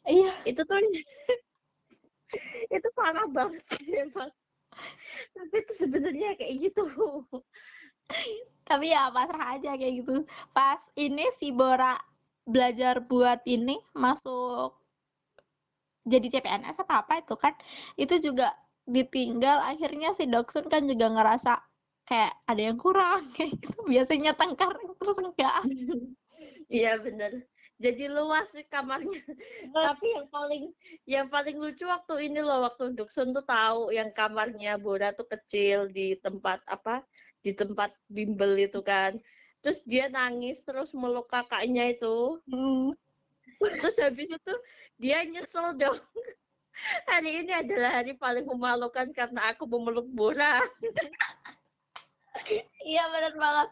[0.03, 0.33] Iya.
[0.43, 0.81] Itu tuh
[2.75, 4.29] itu parah banget sih emang.
[5.37, 6.83] Tapi itu sebenarnya kayak gitu.
[8.65, 10.25] Tapi ya pasrah aja kayak gitu.
[10.51, 11.95] Pas ini si Bora
[12.43, 14.75] belajar buat ini masuk
[16.03, 17.55] jadi CPNS apa apa itu kan
[17.95, 18.51] itu juga
[18.83, 19.63] ditinggal.
[19.63, 21.63] Akhirnya si Doksun kan juga ngerasa
[22.03, 23.79] kayak ada yang kurang kayak gitu.
[23.87, 25.59] Biasanya tengkar terus enggak.
[26.67, 27.45] Iya bener.
[27.81, 29.21] Jadi luas sih kamarnya.
[29.73, 30.63] Tapi yang paling
[31.03, 35.91] yang paling lucu waktu ini loh waktu Doksun tuh tahu yang kamarnya Bora tuh kecil
[35.91, 37.03] di tempat apa
[37.43, 39.19] di tempat bimbel itu kan.
[39.59, 42.39] Terus dia nangis terus meluk kakaknya itu.
[42.47, 42.91] Hmm.
[43.59, 44.53] terus habis itu
[44.97, 45.99] dia nyesel dong.
[47.11, 50.57] Hari ini adalah hari paling memalukan karena aku memeluk Bora
[52.83, 53.69] iya benar banget.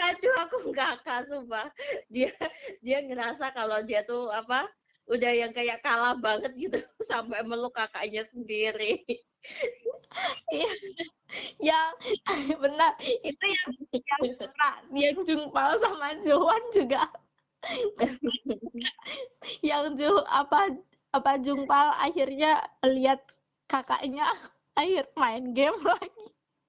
[0.00, 1.68] Aduh aku nggak sumpah.
[2.08, 2.32] Dia
[2.80, 4.68] dia ngerasa kalau dia tuh apa
[5.04, 6.78] udah yang kayak kalah banget gitu
[7.10, 9.04] sampai meluk kakaknya sendiri.
[10.48, 10.72] Iya,
[11.68, 11.90] yang
[12.56, 14.22] benar itu yang yang
[14.94, 17.04] yang Jungpal sama Jowan juga.
[19.64, 20.68] Yang Ju apa
[21.16, 23.24] apa Jungpal akhirnya lihat
[23.72, 24.28] kakaknya
[24.76, 26.24] akhir main game lagi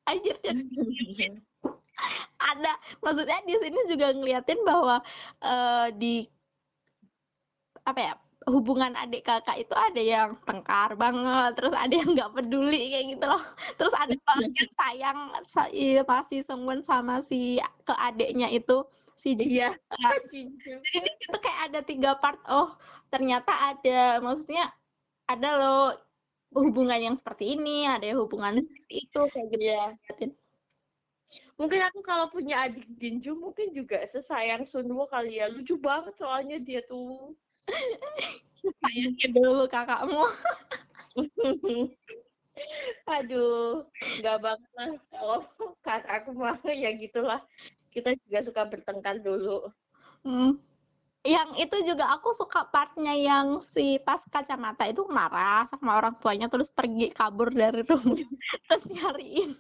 [0.06, 0.54] akhirnya
[2.52, 5.02] ada maksudnya di sini juga ngeliatin bahwa
[5.42, 6.28] uh, di
[7.86, 8.14] apa ya
[8.46, 13.26] hubungan adik kakak itu ada yang tengkar banget, terus ada yang nggak peduli kayak gitu
[13.26, 13.44] loh.
[13.78, 15.20] Terus ada banget yang sayang
[15.74, 18.86] iya, masih sungguh sama si ke adiknya itu
[19.18, 19.74] si dia.
[19.90, 22.38] Uh, jadi itu kayak ada tiga part.
[22.46, 22.78] Oh
[23.10, 24.70] ternyata ada, maksudnya
[25.26, 25.98] ada loh
[26.56, 29.66] hubungan yang seperti ini, ada hubungan seperti itu kayak gitu.
[29.68, 29.86] ya
[31.60, 35.52] Mungkin aku kalau punya adik Jinju mungkin juga sesayang Sunwo kali ya.
[35.52, 37.36] Lucu banget soalnya dia tuh.
[38.84, 40.24] Sayangin dulu kakakmu.
[43.20, 43.84] Aduh,
[44.24, 44.92] nggak banget lah.
[45.12, 45.40] Kalau
[45.84, 47.44] kakakku mah ya gitulah.
[47.92, 49.72] Kita juga suka bertengkar dulu.
[50.24, 50.60] Hmm.
[51.26, 56.46] Yang itu juga aku suka partnya yang si pas kacamata itu marah sama orang tuanya
[56.46, 58.14] terus pergi kabur dari rumah
[58.70, 59.52] terus nyariin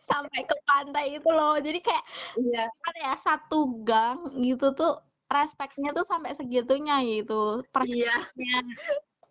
[0.00, 1.58] sampai ke pantai itu loh.
[1.58, 2.04] Jadi kayak
[2.38, 2.70] iya.
[3.02, 8.16] ya satu gang gitu tuh respectnya tuh sampai segitunya gitu iya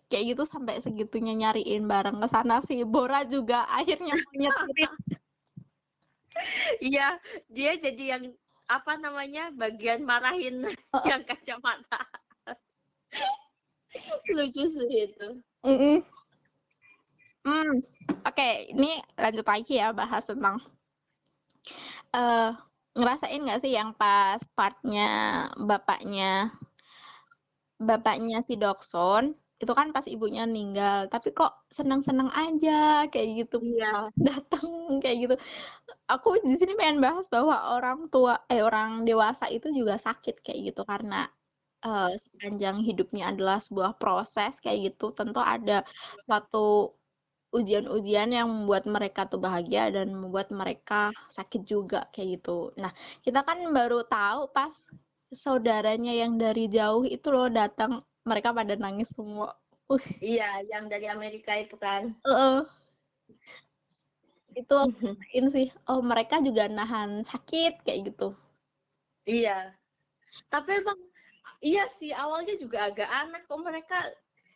[0.08, 4.54] kayak gitu sampai segitunya nyariin bareng ke sana si Bora juga akhirnya punya
[6.94, 7.18] iya
[7.50, 8.24] dia jadi yang
[8.68, 11.04] apa namanya bagian marahin uh.
[11.10, 12.02] yang kacamata
[14.36, 15.28] lucu sih itu
[15.64, 15.98] mm -mm.
[17.48, 17.74] hmm
[18.28, 20.60] oke okay, ini lanjut lagi ya bahas tentang
[22.12, 22.52] uh,
[22.98, 26.52] ngerasain nggak sih yang pas partnya bapaknya
[27.78, 31.10] bapaknya si Dokson itu kan pas ibunya meninggal.
[31.14, 33.56] Tapi kok senang-senang aja kayak gitu.
[33.64, 34.14] Iya.
[34.28, 34.66] Datang
[35.02, 35.36] kayak gitu.
[36.14, 40.60] Aku di sini pengen bahas bahwa orang tua eh orang dewasa itu juga sakit kayak
[40.74, 40.82] gitu.
[40.86, 41.26] Karena
[41.86, 45.12] uh, sepanjang hidupnya adalah sebuah proses kayak gitu.
[45.18, 45.82] Tentu ada
[46.26, 46.94] suatu
[47.56, 52.76] ujian-ujian yang membuat mereka tuh bahagia dan membuat mereka sakit juga kayak gitu.
[52.76, 52.92] Nah,
[53.24, 54.74] kita kan baru tahu pas
[55.32, 59.56] saudaranya yang dari jauh itu loh datang, mereka pada nangis semua.
[59.88, 60.04] Uh.
[60.20, 62.12] Iya, yang dari Amerika itu kan.
[62.28, 62.58] Uh -uh.
[64.52, 64.76] Itu
[65.38, 68.36] ini sih, oh mereka juga nahan sakit kayak gitu.
[69.24, 69.72] Iya.
[70.52, 71.00] Tapi emang
[71.64, 74.00] iya sih awalnya juga agak aneh kok mereka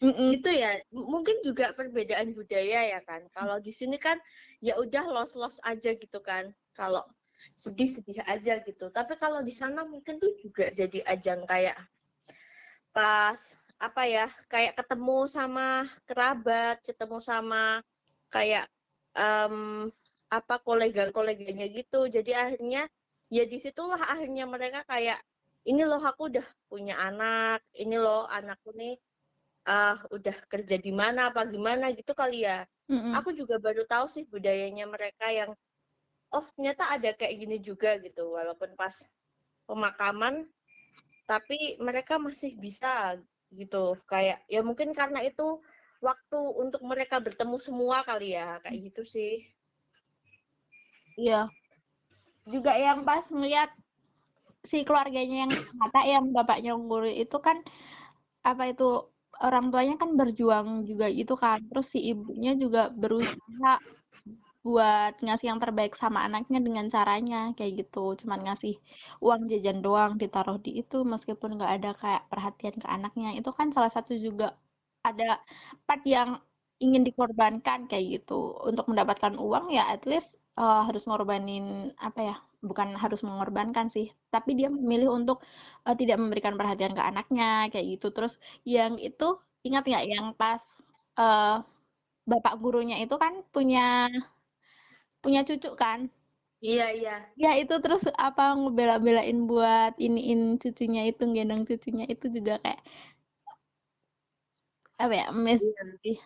[0.01, 0.33] Mm-mm.
[0.33, 4.17] gitu ya mungkin juga perbedaan budaya ya kan kalau di sini kan
[4.57, 7.05] ya udah los los aja gitu kan kalau
[7.57, 11.77] sedih sedih aja gitu tapi kalau di sana mungkin tuh juga jadi ajang kayak
[12.91, 13.39] pas
[13.81, 17.81] apa ya kayak ketemu sama kerabat ketemu sama
[18.29, 18.69] kayak
[19.17, 19.89] um,
[20.31, 22.87] apa kolega-koleganya gitu jadi akhirnya
[23.31, 25.19] ya di situlah akhirnya mereka kayak
[25.65, 28.95] ini loh aku udah punya anak ini loh anakku nih
[29.65, 32.65] ah udah kerja di mana apa gimana gitu kali ya.
[32.89, 33.13] Mm-hmm.
[33.21, 35.53] Aku juga baru tahu sih budayanya mereka yang
[36.33, 38.93] oh ternyata ada kayak gini juga gitu walaupun pas
[39.69, 40.49] pemakaman
[41.31, 43.15] tapi mereka masih bisa
[43.55, 45.63] gitu kayak ya mungkin karena itu
[46.03, 49.39] waktu untuk mereka bertemu semua kali ya kayak gitu sih.
[51.15, 51.47] Iya.
[52.43, 53.71] Juga yang pas ngeliat
[54.67, 57.63] si keluarganya yang mata yang bapaknya nguri itu kan
[58.43, 59.07] apa itu
[59.39, 61.63] orang tuanya kan berjuang juga gitu kan.
[61.71, 63.79] Terus si ibunya juga berusaha
[64.67, 67.99] buat ngasih yang terbaik sama anaknya dengan caranya kayak gitu.
[68.21, 68.73] Cuman ngasih
[69.25, 73.29] uang jajan doang ditaruh di itu meskipun nggak ada kayak perhatian ke anaknya.
[73.39, 74.45] Itu kan salah satu juga
[75.07, 75.41] ada
[75.87, 76.29] part yang
[76.83, 78.33] ingin dikorbankan kayak gitu.
[78.69, 84.13] Untuk mendapatkan uang ya at least uh, harus ngorbanin apa ya bukan harus mengorbankan sih
[84.29, 85.41] tapi dia memilih untuk
[85.89, 88.07] uh, tidak memberikan perhatian ke anaknya kayak gitu.
[88.15, 89.25] Terus yang itu
[89.65, 90.61] ingat nggak yang pas
[91.17, 91.61] uh,
[92.29, 94.07] bapak gurunya itu kan punya
[95.21, 96.09] punya cucu kan?
[96.61, 97.15] Iya iya.
[97.37, 102.81] Ya itu terus apa ngebela-belain buat iniin cucunya itu gendong cucunya itu juga kayak
[105.01, 105.57] apa ya mes
[106.05, 106.21] iya.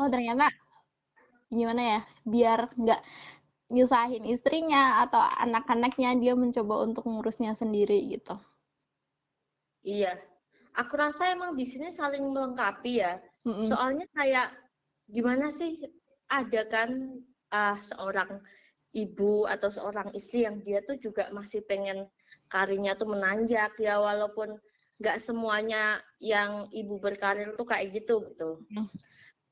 [0.00, 0.48] oh ternyata
[1.52, 3.00] gimana ya biar nggak
[3.68, 8.40] nyusahin istrinya atau anak-anaknya dia mencoba untuk ngurusnya sendiri gitu.
[9.84, 10.16] Iya.
[10.72, 13.20] Aku rasa emang di sini saling melengkapi ya.
[13.44, 13.66] Mm -mm.
[13.68, 14.48] soalnya kayak
[15.08, 15.76] gimana sih
[16.28, 17.20] ada kan
[17.52, 18.40] uh, seorang
[18.96, 22.08] ibu atau seorang istri yang dia tuh juga masih pengen
[22.48, 24.56] karirnya tuh menanjak ya walaupun
[24.98, 28.88] nggak semuanya yang ibu berkarir tuh kayak gitu gitu mm.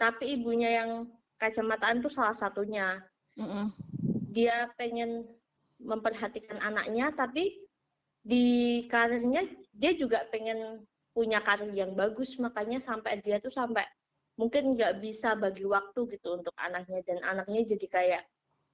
[0.00, 0.90] tapi ibunya yang
[1.38, 2.98] kacamataan tuh salah satunya
[3.38, 3.66] mm -mm.
[4.32, 5.28] dia pengen
[5.78, 7.52] memperhatikan anaknya tapi
[8.26, 10.82] di karirnya dia juga pengen
[11.14, 13.86] punya karir yang bagus makanya sampai dia tuh sampai
[14.36, 18.22] mungkin nggak bisa bagi waktu gitu untuk anaknya dan anaknya jadi kayak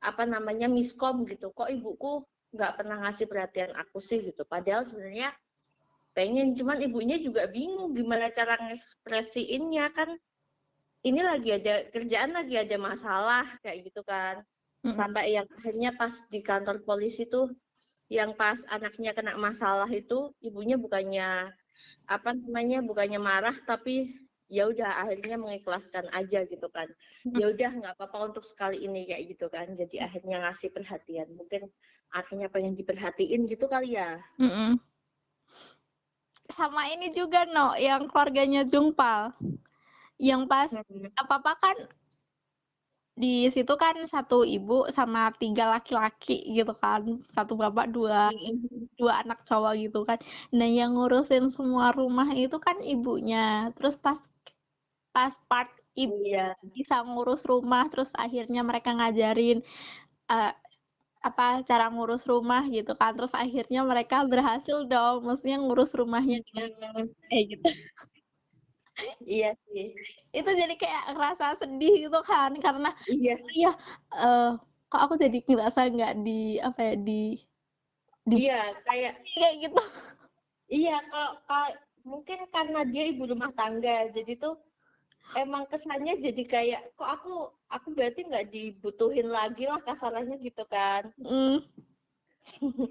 [0.02, 1.54] apa namanya miskom gitu.
[1.54, 4.42] Kok ibuku nggak pernah ngasih perhatian aku sih gitu.
[4.42, 5.30] Padahal sebenarnya
[6.12, 10.10] pengen cuman ibunya juga bingung gimana cara ngekspresiinnya kan.
[11.02, 14.42] Ini lagi ada kerjaan lagi ada masalah kayak gitu kan.
[14.82, 17.54] Sampai yang akhirnya pas di kantor polisi tuh
[18.10, 21.54] yang pas anaknya kena masalah itu ibunya bukannya
[22.04, 24.12] apa namanya bukannya marah tapi
[24.52, 26.92] ya udah akhirnya mengikhlaskan aja gitu kan.
[27.24, 27.40] Hmm.
[27.40, 29.72] ya udah nggak apa-apa untuk sekali ini kayak gitu kan.
[29.72, 31.32] Jadi akhirnya ngasih perhatian.
[31.32, 31.72] Mungkin
[32.12, 34.20] artinya pengen diperhatiin gitu kali ya.
[34.36, 34.76] Mm
[36.52, 39.32] sama ini juga no yang keluarganya Jungpal.
[40.20, 41.16] Yang pas hmm.
[41.18, 41.76] apa apa kan
[43.12, 47.24] di situ kan satu ibu sama tiga laki-laki gitu kan.
[47.32, 48.96] Satu bapak dua hmm.
[49.00, 50.20] dua anak cowok gitu kan.
[50.54, 53.72] Nah yang ngurusin semua rumah itu kan ibunya.
[53.74, 54.20] Terus pas
[55.12, 56.56] pas part ibu iya.
[56.64, 59.60] bisa ngurus rumah terus akhirnya mereka ngajarin
[60.32, 60.52] uh,
[61.22, 63.14] apa cara ngurus rumah gitu kan.
[63.14, 67.66] Terus akhirnya mereka berhasil dong maksudnya ngurus rumahnya dengan kayak gitu.
[69.24, 69.96] Iya sih.
[70.36, 73.34] Itu jadi kayak ngerasa sedih gitu kan karena iya.
[73.56, 73.72] iya
[74.14, 74.60] uh,
[74.92, 77.40] kok aku jadi ngerasa nggak di apa ya di,
[78.28, 79.82] di iya kayak kayak gitu.
[80.68, 81.32] Iya kalau
[82.04, 84.60] mungkin karena dia ibu rumah tangga jadi tuh
[85.38, 91.08] emang kesannya jadi kayak kok aku aku berarti nggak dibutuhin lagi lah kasarannya gitu kan?
[91.22, 91.64] Mm.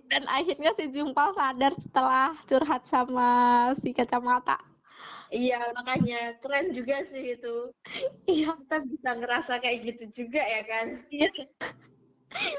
[0.08, 3.30] dan akhirnya si Jumpal sadar setelah curhat sama
[3.76, 4.56] si kacamata.
[5.32, 7.72] Iya makanya keren juga sih itu.
[8.28, 8.56] Iya.
[8.60, 10.86] Kita bisa ngerasa kayak gitu juga ya kan?
[11.08, 11.32] Iya.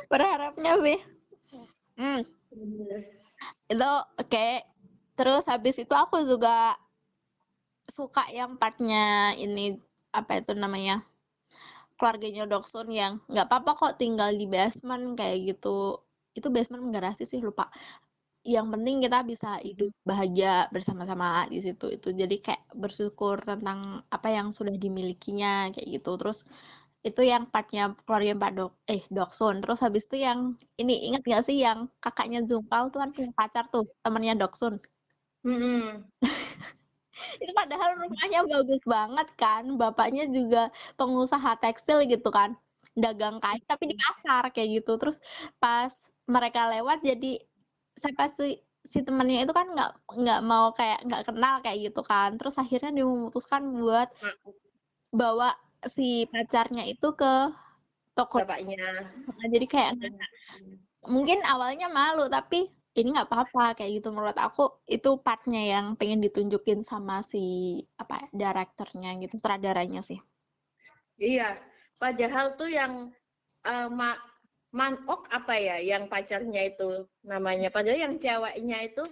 [0.09, 1.01] Berharapnya sih.
[1.93, 2.21] Hmm.
[3.69, 4.29] itu oke.
[4.29, 4.65] Okay.
[5.13, 6.73] terus habis itu aku juga
[7.88, 9.79] suka yang partnya ini
[10.12, 11.03] apa itu namanya
[11.97, 16.03] keluarganya Doksun yang nggak apa-apa kok tinggal di basement kayak gitu.
[16.35, 17.71] Itu basement garasi sih lupa.
[18.42, 22.11] Yang penting kita bisa hidup bahagia bersama-sama di situ itu.
[22.11, 26.11] Jadi kayak bersyukur tentang apa yang sudah dimilikinya kayak gitu.
[26.18, 26.38] Terus
[27.03, 31.42] itu yang partnya keluarga Pak Dok eh Doksun terus habis itu yang ini ingat gak
[31.49, 34.75] sih yang kakaknya Zumpal tuh kan punya pacar tuh temennya Doksun
[35.47, 35.83] mm -hmm.
[37.42, 42.57] itu padahal rumahnya bagus banget kan bapaknya juga pengusaha tekstil gitu kan
[42.92, 45.01] dagang kain tapi di pasar kayak gitu.
[45.01, 45.16] Terus
[45.57, 45.92] pas
[46.29, 47.40] mereka lewat jadi
[47.96, 52.37] saya pasti si temannya itu kan nggak nggak mau kayak nggak kenal kayak gitu kan.
[52.37, 54.09] Terus akhirnya dia memutuskan buat
[55.12, 55.53] bawa
[55.87, 57.32] si pacarnya itu ke
[58.16, 58.45] toko.
[58.45, 59.09] Bapaknya.
[59.49, 59.93] Jadi kayak
[61.09, 64.12] mungkin awalnya malu tapi ini nggak apa-apa kayak gitu.
[64.12, 70.20] Menurut aku itu partnya yang pengen ditunjukin sama si apa direkturnya gitu sutradaranya sih.
[71.16, 71.57] Iya
[71.97, 73.14] padahal tuh yang
[73.62, 74.18] uh, ma
[74.72, 77.68] manok apa ya yang pacarnya itu namanya.
[77.68, 79.05] Padahal yang ceweknya itu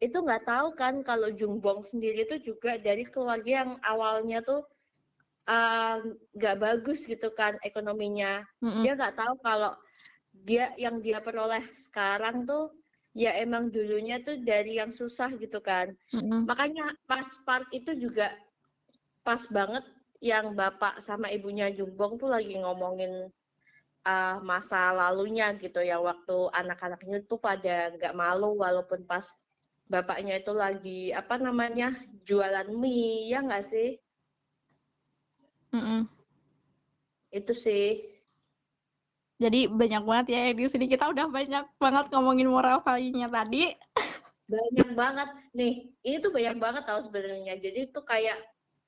[0.00, 4.64] itu nggak tahu kan kalau Jungbong sendiri tuh juga dari keluarga yang awalnya tuh
[6.36, 8.44] nggak uh, bagus gitu kan ekonominya.
[8.64, 8.82] Mm -hmm.
[8.84, 9.72] dia nggak tahu kalau
[10.32, 12.72] dia yang dia peroleh sekarang tuh
[13.14, 15.94] ya emang dulunya tuh dari yang susah gitu kan.
[16.14, 16.46] Mm-hmm.
[16.46, 18.30] Makanya pas part itu juga
[19.26, 19.82] pas banget
[20.20, 23.32] yang bapak sama ibunya Jumbong tuh lagi ngomongin
[24.04, 29.24] uh, masa lalunya gitu ya waktu anak-anaknya tuh pada nggak malu walaupun pas
[29.90, 31.90] bapaknya itu lagi apa namanya
[32.22, 33.98] jualan mie ya nggak sih?
[35.74, 36.00] Mm -mm.
[37.34, 38.19] Itu sih.
[39.40, 43.72] Jadi banyak banget ya di sini kita udah banyak banget ngomongin moral value-nya tadi.
[44.44, 45.88] Banyak banget nih.
[46.04, 47.56] Ini tuh banyak banget tahu sebenarnya.
[47.56, 48.36] Jadi itu kayak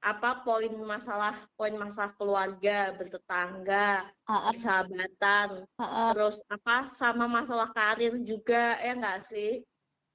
[0.03, 8.19] apa poin masalah poin masalah keluarga bertetangga uh, persahabatan uh, terus apa sama masalah karir
[8.27, 9.63] juga ya enggak sih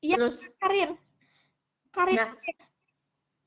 [0.04, 0.92] iya, terus karir
[1.96, 2.36] karir nah,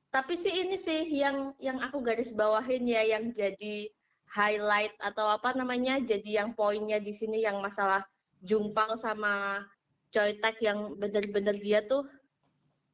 [0.09, 3.93] tapi sih ini sih yang yang aku garis bawahin ya yang jadi
[4.31, 8.07] highlight atau apa namanya jadi yang poinnya di sini yang masalah
[8.41, 9.67] jumpal sama
[10.11, 12.07] Choi Tak yang bener-bener dia tuh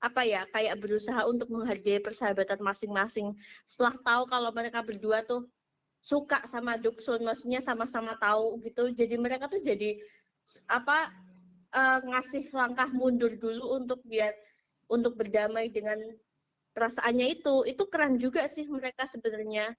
[0.00, 3.32] apa ya kayak berusaha untuk menghargai persahabatan masing-masing.
[3.64, 5.48] Setelah tahu kalau mereka berdua tuh
[6.04, 9.98] suka sama Duksun maksudnya sama-sama tahu gitu jadi mereka tuh jadi
[10.70, 11.10] apa
[11.74, 14.30] uh, ngasih langkah mundur dulu untuk biar
[14.86, 15.98] untuk berdamai dengan
[16.76, 17.66] perasaannya itu.
[17.66, 19.74] Itu keren juga sih mereka sebenarnya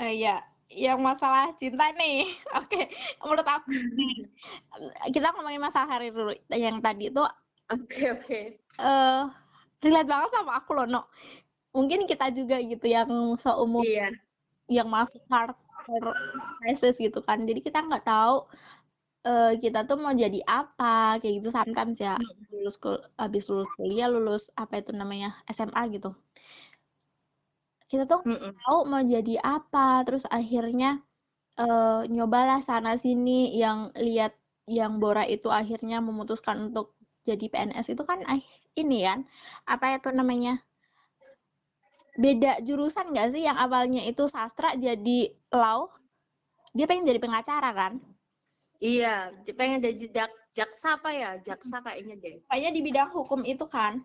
[0.00, 0.40] uh, ya
[0.70, 2.24] yang masalah cinta nih
[2.58, 2.88] oke okay.
[3.20, 3.68] menurut aku
[5.14, 7.22] kita ngomongin masalah hari dulu yang tadi itu
[7.70, 8.40] Oke oke.
[8.58, 9.22] Eh,
[9.86, 11.06] relate banget sama aku loh, No.
[11.70, 14.10] Mungkin kita juga gitu yang seumur Iya.
[14.66, 16.10] yang masuk hardcore
[16.58, 17.46] crisis gitu kan.
[17.46, 18.42] Jadi kita nggak tahu
[19.22, 22.18] uh, kita tuh mau jadi apa kayak gitu sometimes ya.
[22.18, 22.26] Hmm.
[22.50, 26.10] Lulus kul habis lulus kuliah, lulus apa itu namanya SMA gitu.
[27.90, 31.02] Kita tuh mm tahu mau jadi apa, terus akhirnya
[31.58, 34.38] uh, nyobalah sana sini yang lihat
[34.70, 36.94] yang Bora itu akhirnya memutuskan untuk
[37.26, 38.22] jadi PNS itu kan
[38.78, 39.26] ini kan
[39.66, 40.62] apa itu namanya
[42.14, 43.42] beda jurusan nggak sih?
[43.42, 45.90] Yang awalnya itu sastra jadi law
[46.70, 47.98] dia pengen jadi pengacara kan?
[48.78, 51.30] Iya pengen jadi jak, jaksa apa ya?
[51.42, 52.34] Jaksa kayaknya deh.
[52.46, 53.98] Kayaknya di bidang hukum itu kan?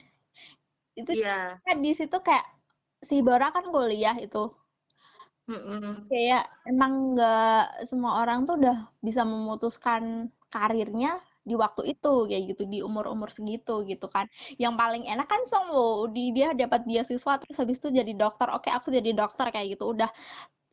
[0.97, 1.61] Itu iya.
[1.61, 2.54] kan di situ kayak
[3.05, 4.49] si Bora kan kuliah itu.
[5.45, 5.93] Mm -mm.
[6.09, 12.63] kayak emang nggak semua orang tuh udah bisa memutuskan karirnya di waktu itu kayak gitu
[12.65, 14.25] di umur-umur segitu gitu kan.
[14.57, 15.69] Yang paling enak kan song
[16.09, 18.49] di dia dapat beasiswa terus habis itu jadi dokter.
[18.49, 19.93] Oke aku jadi dokter kayak gitu.
[19.93, 20.09] Udah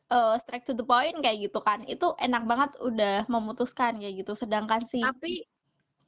[0.09, 1.85] uh, straight to the point kayak gitu kan.
[1.85, 4.33] Itu enak banget udah memutuskan kayak gitu.
[4.33, 5.45] Sedangkan si tapi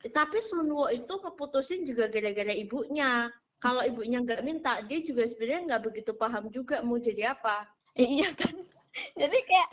[0.10, 3.30] tapi Sunwo itu keputusin juga gara-gara ibunya
[3.60, 7.66] kalau ibunya nggak minta dia juga sebenarnya nggak begitu paham juga mau jadi apa.
[7.96, 8.56] Iya kan?
[9.20, 9.70] Jadi kayak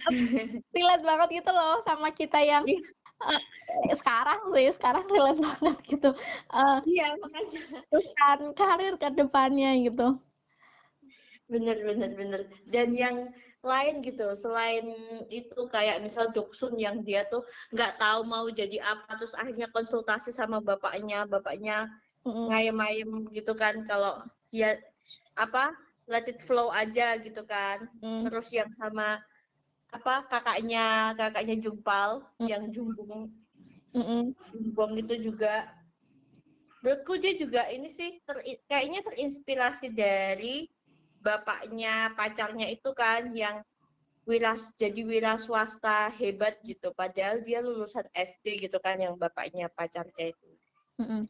[0.76, 2.64] relate banget gitu loh sama kita yang
[3.20, 3.40] uh,
[3.92, 6.10] sekarang sih sekarang relate banget gitu.
[6.48, 7.60] Uh, iya makanya.
[8.16, 10.16] kan karir ke depannya gitu.
[11.52, 12.40] Bener bener bener.
[12.68, 13.28] Dan yang
[13.66, 14.94] lain gitu selain
[15.26, 17.42] itu kayak misal Doksun yang dia tuh
[17.74, 21.90] nggak tahu mau jadi apa terus akhirnya konsultasi sama bapaknya bapaknya
[22.26, 24.78] ngayem-ngayem gitu kan kalau dia
[25.38, 25.74] apa
[26.10, 28.26] let it flow aja gitu kan mm.
[28.26, 29.22] terus yang sama
[29.94, 32.46] apa kakaknya kakaknya Jumpal mm.
[32.50, 33.30] yang Jumbung
[33.94, 34.22] mm -mm.
[34.50, 35.70] Jumbung itu juga
[36.82, 38.38] menurutku dia juga ini sih ter,
[38.70, 40.70] kayaknya terinspirasi dari
[41.18, 43.66] bapaknya pacarnya itu kan yang
[44.26, 50.30] wiras jadi wira swasta hebat gitu padahal dia lulusan SD gitu kan yang bapaknya pacarnya
[50.30, 50.50] itu
[50.98, 51.22] mm -mm.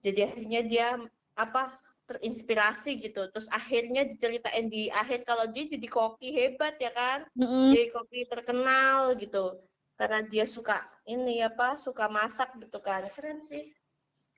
[0.00, 0.88] Jadi akhirnya dia
[1.36, 1.76] apa
[2.06, 3.26] terinspirasi gitu.
[3.34, 7.26] Terus akhirnya diceritain di akhir kalau dia jadi koki hebat ya kan?
[7.34, 7.70] Mm-hmm.
[7.74, 9.58] jadi koki terkenal gitu.
[9.98, 13.04] Karena dia suka ini apa suka masak gitu kan.
[13.10, 13.74] Keren sih.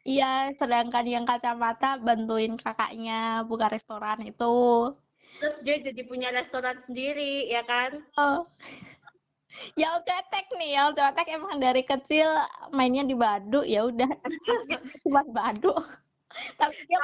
[0.08, 4.94] Iya sedangkan yang kacamata bantuin kakaknya buka restoran itu.
[5.38, 8.00] Terus dia jadi punya restoran sendiri ya kan?
[8.16, 8.48] Oh.
[9.80, 12.28] Yal cetek nih, Yal cetek emang dari kecil
[12.70, 13.64] mainnya di Badu.
[13.64, 14.08] Ya udah.
[15.02, 15.72] Cuma Badu.
[16.60, 17.00] Tapi dia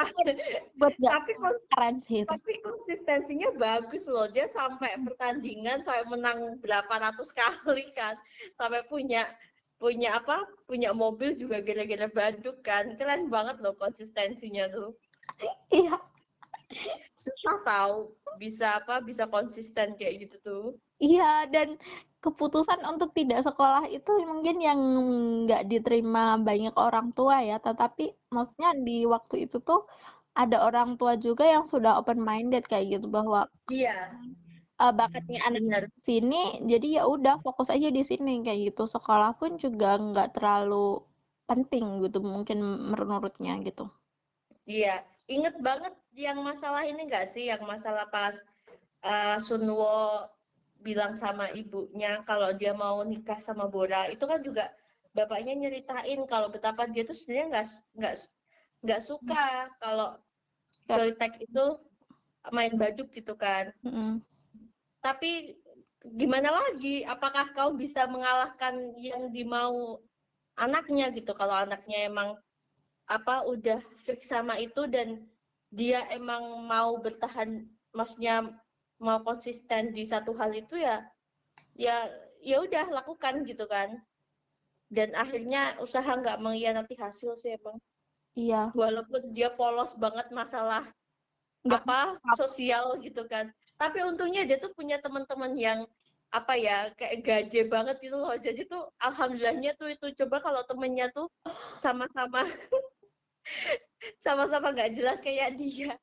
[0.76, 1.32] buat tapi
[1.72, 2.28] keren sih itu.
[2.28, 4.28] tapi konsistensinya bagus loh.
[4.28, 8.20] Dia sampai pertandingan sampai menang berapa ratus kali kan.
[8.60, 9.24] Sampai punya
[9.80, 13.00] punya apa punya mobil juga gara-gara Bandung kan.
[13.00, 14.92] Keren banget loh konsistensinya tuh.
[15.72, 15.96] Iya
[17.18, 17.94] susah tahu
[18.36, 19.00] bisa apa?
[19.04, 20.66] Bisa konsisten kayak gitu tuh.
[21.02, 21.76] Iya dan
[22.22, 24.80] keputusan untuk tidak sekolah itu mungkin yang
[25.44, 29.84] nggak diterima banyak orang tua ya, tetapi maksudnya di waktu itu tuh
[30.34, 34.10] ada orang tua juga yang sudah open minded kayak gitu bahwa iya.
[34.74, 38.90] Uh, bakatnya anak sini jadi ya udah fokus aja di sini kayak gitu.
[38.90, 40.98] Sekolah pun juga nggak terlalu
[41.46, 42.58] penting gitu mungkin
[42.90, 43.86] menurutnya gitu.
[44.66, 45.06] Iya.
[45.30, 48.38] Inget banget yang masalah ini enggak sih yang masalah pas
[49.02, 50.26] uh, Sunwo
[50.84, 54.70] bilang sama ibunya kalau dia mau nikah sama Bora itu kan juga
[55.14, 57.66] bapaknya nyeritain kalau betapa dia tuh sebenarnya nggak
[57.98, 58.14] nggak
[58.84, 60.18] nggak suka kalau
[60.84, 61.64] Joytek itu
[62.52, 63.72] main baduk gitu kan.
[63.80, 64.14] Mm -hmm.
[65.00, 65.56] Tapi
[66.04, 67.00] gimana lagi?
[67.08, 70.04] Apakah kau bisa mengalahkan yang dimau
[70.60, 71.32] anaknya gitu?
[71.32, 72.36] Kalau anaknya emang
[73.08, 75.24] apa udah fix sama itu dan
[75.74, 78.46] dia emang mau bertahan, maksudnya
[79.02, 81.02] mau konsisten di satu hal itu ya
[81.74, 82.06] ya
[82.38, 83.98] ya udah lakukan gitu kan.
[84.86, 87.82] Dan akhirnya usaha nggak mengkhianati hasil sih emang.
[88.38, 88.70] Iya.
[88.74, 90.86] Walaupun dia polos banget masalah
[91.66, 93.50] nggak apa sosial gitu kan.
[93.74, 95.82] Tapi untungnya dia tuh punya teman-teman yang
[96.30, 98.34] apa ya kayak gaje banget gitu loh.
[98.38, 100.06] Jadi tuh alhamdulillahnya tuh itu.
[100.22, 101.26] Coba kalau temennya tuh
[101.82, 102.46] sama-sama
[104.24, 105.96] sama-sama nggak jelas kayak dia.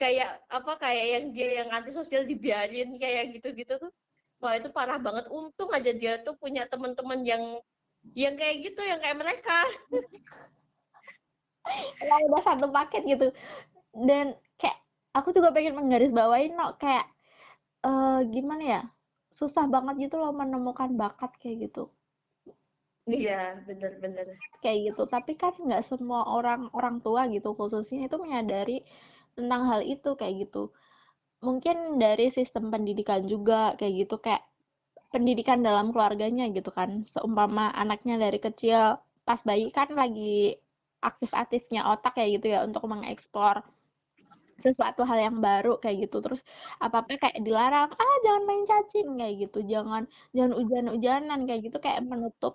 [0.00, 3.92] Kayak apa kayak yang dia yang antisosial dibiarin kayak gitu-gitu tuh.
[4.42, 5.30] Wah itu parah banget.
[5.30, 7.42] Untung aja dia tuh punya teman-teman yang
[8.18, 9.58] yang kayak gitu yang kayak mereka.
[12.02, 13.30] Yang udah satu paket gitu.
[13.94, 14.78] Dan kayak
[15.14, 17.06] aku juga pengen menggarisbawahi no kayak
[17.86, 18.82] uh, gimana ya?
[19.30, 21.94] Susah banget gitu loh menemukan bakat kayak gitu
[23.10, 23.34] Iya,
[23.66, 24.26] bener-bener.
[24.62, 25.02] Kayak gitu.
[25.14, 28.78] Tapi kan nggak semua orang orang tua gitu khususnya itu menyadari
[29.36, 30.70] tentang hal itu kayak gitu
[31.46, 34.42] mungkin dari sistem pendidikan juga kayak gitu kayak
[35.12, 38.98] pendidikan dalam keluarganya gitu kan seumpama anaknya dari kecil
[39.28, 40.56] pas bayi kan lagi
[41.08, 43.56] aktif-aktifnya otak kayak gitu ya untuk mengeksplor
[44.64, 46.40] sesuatu hal yang baru kayak gitu terus
[46.84, 50.02] apa apa kayak dilarang ah jangan main cacing kayak gitu jangan
[50.36, 52.54] jangan hujan-hujanan kayak gitu kayak menutup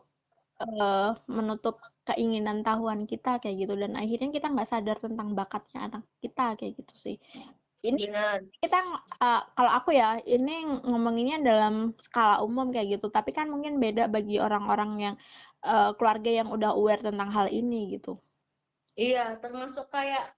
[0.62, 3.74] uh, menutup keinginan tahuan kita kayak gitu.
[3.78, 7.16] Dan akhirnya kita nggak sadar tentang bakatnya anak kita kayak gitu sih.
[7.86, 8.42] Ini Benar.
[8.58, 8.80] kita
[9.22, 13.08] uh, kalau aku ya ini ngomonginnya dalam skala umum kayak gitu.
[13.14, 15.16] Tapi kan mungkin beda bagi orang-orang yang
[15.62, 18.18] uh, keluarga yang udah aware tentang hal ini gitu.
[18.98, 20.34] Iya termasuk kayak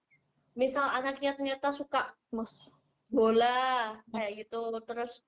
[0.53, 2.69] misal anaknya ternyata suka mus.
[3.09, 4.69] bola kayak gitu.
[4.85, 5.25] Terus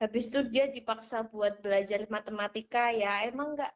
[0.00, 3.68] habis itu dia dipaksa buat belajar matematika ya emang nggak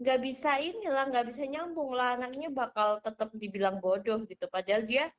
[0.00, 2.16] nggak bisa inilah nggak bisa nyambung lah.
[2.16, 4.48] Anaknya bakal tetap dibilang bodoh gitu.
[4.48, 5.12] Padahal dia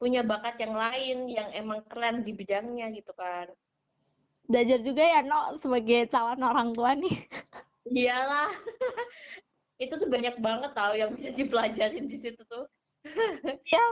[0.00, 3.50] punya bakat yang lain yang emang keren di bidangnya gitu kan.
[4.48, 7.10] Belajar juga ya no sebagai calon orang tua nih.
[7.90, 8.48] Iyalah.
[9.82, 12.64] Itu tuh banyak banget tau yang bisa dipelajarin di situ tuh.
[13.72, 13.86] Ya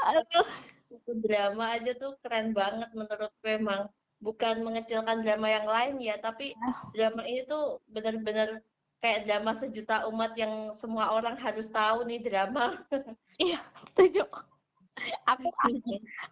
[0.00, 0.48] aduh.
[0.90, 3.92] Itu drama aja tuh keren banget menurutku emang.
[4.20, 6.70] Bukan mengecilkan drama yang lain ya tapi ya.
[6.92, 8.60] drama ini tuh benar-benar
[9.00, 12.76] kayak drama sejuta umat yang semua orang harus tahu nih drama.
[13.40, 14.28] Iya, setuju.
[15.24, 15.48] Aku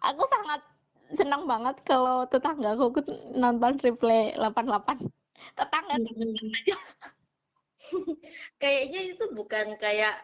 [0.05, 0.61] aku sangat
[1.17, 3.01] senang banget kalau tetangga aku
[3.33, 5.09] nonton replay 88.
[5.57, 6.77] Tetangga aja.
[8.61, 10.21] Kayaknya itu bukan kayak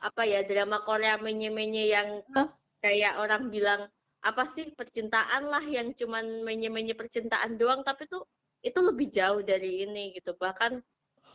[0.00, 2.48] apa ya drama Korea menye-menye yang huh?
[2.78, 8.24] kayak orang bilang apa sih percintaan lah yang cuman menye-menye percintaan doang tapi tuh
[8.60, 10.84] itu lebih jauh dari ini gitu bahkan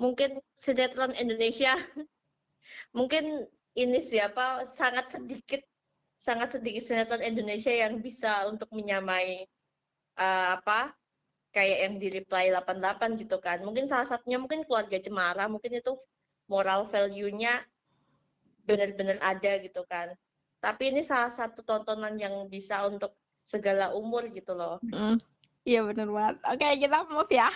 [0.01, 1.75] mungkin sinetron Indonesia.
[2.97, 5.61] Mungkin ini siapa sangat sedikit
[6.15, 9.45] sangat sedikit sinetron Indonesia yang bisa untuk menyamai
[10.17, 10.95] uh, apa
[11.55, 13.63] kayak yang di reply 88 gitu kan.
[13.63, 15.95] Mungkin salah satunya mungkin keluarga cemara mungkin itu
[16.51, 17.63] moral value-nya
[18.65, 20.11] benar-benar ada gitu kan.
[20.59, 23.13] Tapi ini salah satu tontonan yang bisa untuk
[23.45, 24.81] segala umur gitu loh.
[25.63, 26.35] Iya mm, benar banget.
[26.49, 27.49] Oke kita move ya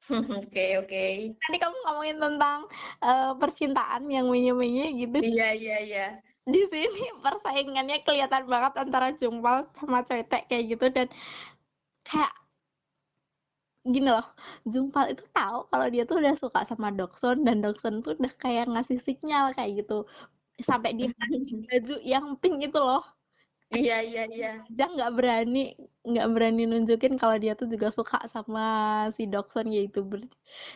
[0.40, 1.04] Oke, oke.
[1.38, 2.58] Tadi kamu ngomongin tentang
[3.04, 5.16] uh, percintaan yang menye-menye gitu.
[5.20, 6.06] Iya, iya, iya.
[6.48, 11.06] Di sini persaingannya kelihatan banget antara Jumpal sama Coytek kayak gitu dan
[12.02, 12.32] kayak
[13.86, 14.26] gini loh,
[14.68, 18.68] Jumpal itu tahu kalau dia tuh udah suka sama Dokson dan Dokson tuh udah kayak
[18.72, 20.04] ngasih sinyal kayak gitu
[20.60, 21.08] sampai dia
[21.68, 23.00] baju yang pink itu loh
[23.70, 24.52] Iya iya iya.
[24.74, 28.66] Jang nggak berani nggak berani nunjukin kalau dia tuh juga suka sama
[29.14, 30.02] si Dokson yaitu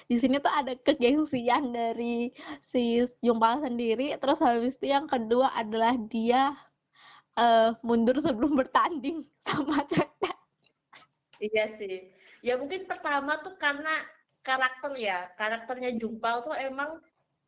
[0.07, 2.31] di sini tuh ada kegengsian dari
[2.63, 4.15] si Jumpal sendiri.
[4.15, 6.55] Terus habis itu yang kedua adalah dia
[7.35, 10.31] uh, mundur sebelum bertanding sama Ceta.
[11.43, 12.15] Iya sih.
[12.47, 14.07] Ya mungkin pertama tuh karena
[14.47, 15.35] karakter ya.
[15.35, 17.03] Karakternya Jumpal tuh emang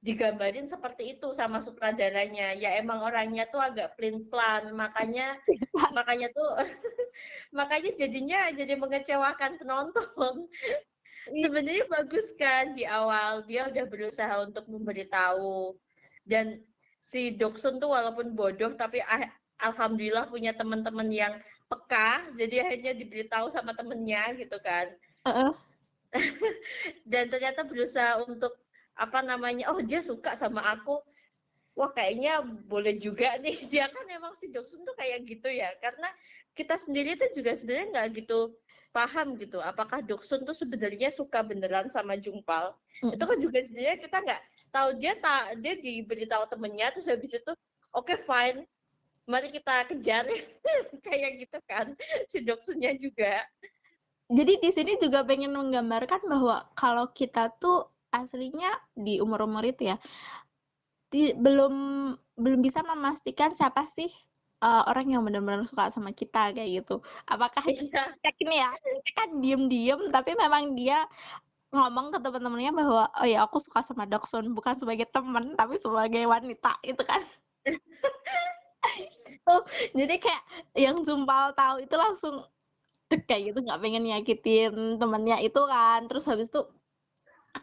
[0.06, 5.34] digambarin seperti itu sama sutradaranya ya emang orangnya tuh agak plain plan makanya
[5.98, 6.46] makanya tuh
[7.58, 10.46] makanya jadinya jadi mengecewakan penonton
[11.34, 11.50] iya.
[11.50, 15.74] sebenarnya bagus kan di awal dia udah berusaha untuk memberitahu
[16.22, 16.62] dan
[17.02, 19.26] si Doksun tuh walaupun bodoh tapi ah,
[19.58, 21.34] alhamdulillah punya teman-teman yang
[21.66, 24.86] peka jadi akhirnya diberitahu sama temennya gitu kan
[25.26, 25.50] Heeh.
[27.10, 28.54] dan ternyata berusaha untuk
[28.96, 30.98] apa namanya oh dia suka sama aku.
[31.76, 33.52] Wah kayaknya boleh juga nih.
[33.72, 35.68] Dia kan emang si Doksun tuh kayak gitu ya.
[35.76, 36.08] Karena
[36.56, 38.56] kita sendiri tuh juga sebenarnya nggak gitu
[38.96, 42.72] paham gitu apakah Doksun tuh sebenarnya suka beneran sama Jungpal.
[43.04, 43.12] Mm.
[43.12, 44.40] itu kan juga sebenarnya kita nggak
[44.72, 44.88] tahu.
[44.96, 47.52] Dia tak dia diberitahu temennya terus habis itu
[47.92, 48.64] oke fine.
[49.28, 50.24] Mari kita kejar.
[51.04, 51.92] Kayak gitu kan
[52.32, 53.44] si Doksunnya juga.
[54.26, 57.86] Jadi di sini juga pengen menggambarkan bahwa kalau kita tuh
[58.22, 59.96] aslinya di umur-umur itu ya,
[61.12, 61.74] di, belum
[62.36, 64.08] belum bisa memastikan siapa sih
[64.60, 67.00] uh, orang yang benar-benar suka sama kita kayak gitu.
[67.28, 68.70] Apakah kayak ini ya,
[69.16, 71.04] kan diem-diem tapi memang dia
[71.74, 76.24] ngomong ke teman-temannya bahwa oh ya aku suka sama Doksun bukan sebagai teman tapi sebagai
[76.24, 77.20] wanita itu kan.
[79.44, 79.62] Tuh,
[79.98, 80.42] jadi kayak
[80.78, 82.46] yang Jumpal tahu itu langsung
[83.06, 86.66] dek kayak gitu nggak pengen nyakitin temennya itu kan terus habis itu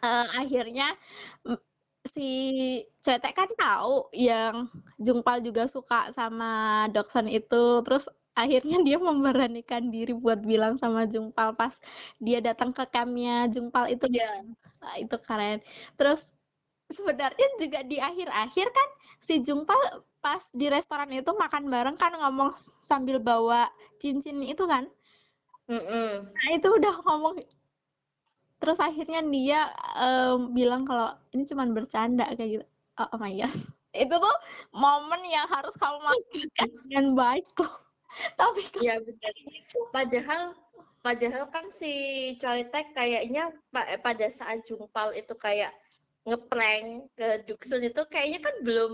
[0.02, 0.86] eh, akhirnya
[1.46, 1.58] mm,
[2.14, 2.28] si
[3.04, 4.68] Cetek kan tahu yang
[5.00, 6.46] Jungpal juga suka sama
[6.92, 11.74] Dokson itu terus akhirnya dia memberanikan diri buat bilang sama Jungpal pas
[12.18, 14.42] dia datang ke campnya Jungpal itu Iya.
[14.84, 15.58] Nah, itu keren
[15.96, 16.28] terus
[16.92, 18.88] sebenarnya juga di akhir-akhir kan
[19.22, 19.80] si Jungpal
[20.20, 22.52] pas di restoran itu makan bareng kan ngomong
[22.84, 23.68] sambil bawa
[24.00, 24.84] cincin itu kan
[25.64, 26.28] Mm-mm.
[26.28, 27.40] Nah, itu udah ngomong
[28.58, 32.66] terus akhirnya dia em, bilang kalau ini cuman bercanda kayak gitu.
[33.00, 33.50] Oh, oh my god.
[33.94, 34.36] Itu tuh
[34.74, 37.70] momen yang harus kamu manfaatkan dengan baik tuh.
[38.38, 39.32] Tapi kan Iya benar.
[39.90, 40.42] Padahal
[41.04, 41.92] padahal kan si
[42.40, 45.74] Choi-taek kayaknya pa- pada saat Jungpal itu kayak
[46.24, 48.90] ngeprank ke Duksun itu kayaknya kan belum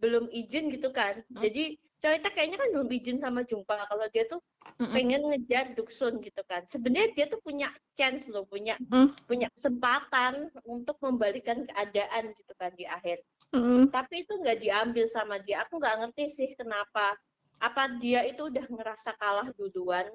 [0.00, 1.20] belum izin gitu kan.
[1.28, 1.44] Hmm.
[1.44, 4.40] Jadi Choi-taek kayaknya kan belum izin sama Jungpal kalau dia tuh
[4.80, 4.88] Mm-mm.
[4.88, 6.64] pengen ngejar Duksun gitu kan.
[6.64, 9.12] Sebenarnya dia tuh punya chance loh, punya Mm.
[9.28, 13.20] punya kesempatan untuk membalikan keadaan gitu kan di akhir.
[13.52, 13.92] Mm-mm.
[13.92, 15.60] Tapi itu nggak diambil sama dia.
[15.68, 17.20] Aku nggak ngerti sih kenapa.
[17.60, 20.08] Apa dia itu udah ngerasa kalah duluan?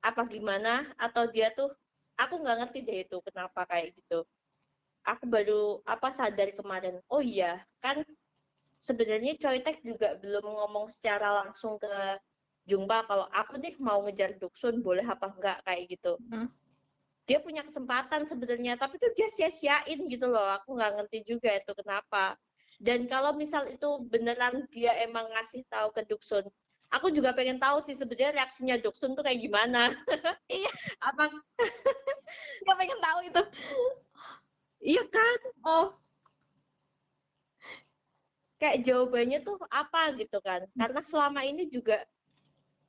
[0.00, 0.88] Apa gimana?
[0.96, 1.68] Atau dia tuh,
[2.16, 4.24] aku nggak ngerti deh itu kenapa kayak gitu.
[5.04, 7.04] Aku baru apa sadar kemarin.
[7.12, 8.00] Oh iya, kan
[8.82, 12.18] sebenarnya Choi-taek juga belum ngomong secara langsung ke
[12.66, 16.18] Jungpa kalau aku nih mau ngejar Duksun boleh apa enggak kayak gitu.
[16.30, 16.50] Hmm.
[17.26, 20.46] Dia punya kesempatan sebenarnya, tapi tuh dia sia-siain gitu loh.
[20.58, 22.34] Aku nggak ngerti juga itu kenapa.
[22.82, 26.42] Dan kalau misal itu beneran dia emang ngasih tahu ke Duksun,
[26.90, 29.90] aku juga pengen tahu sih sebenarnya reaksinya Duksun tuh kayak gimana.
[30.50, 30.70] Iya.
[31.00, 31.30] Apa
[32.66, 33.42] Gak pengen tahu itu.
[34.82, 35.38] iya kan?
[35.62, 35.86] Oh,
[38.62, 40.62] Kayak jawabannya tuh apa gitu kan?
[40.78, 42.06] Karena selama ini juga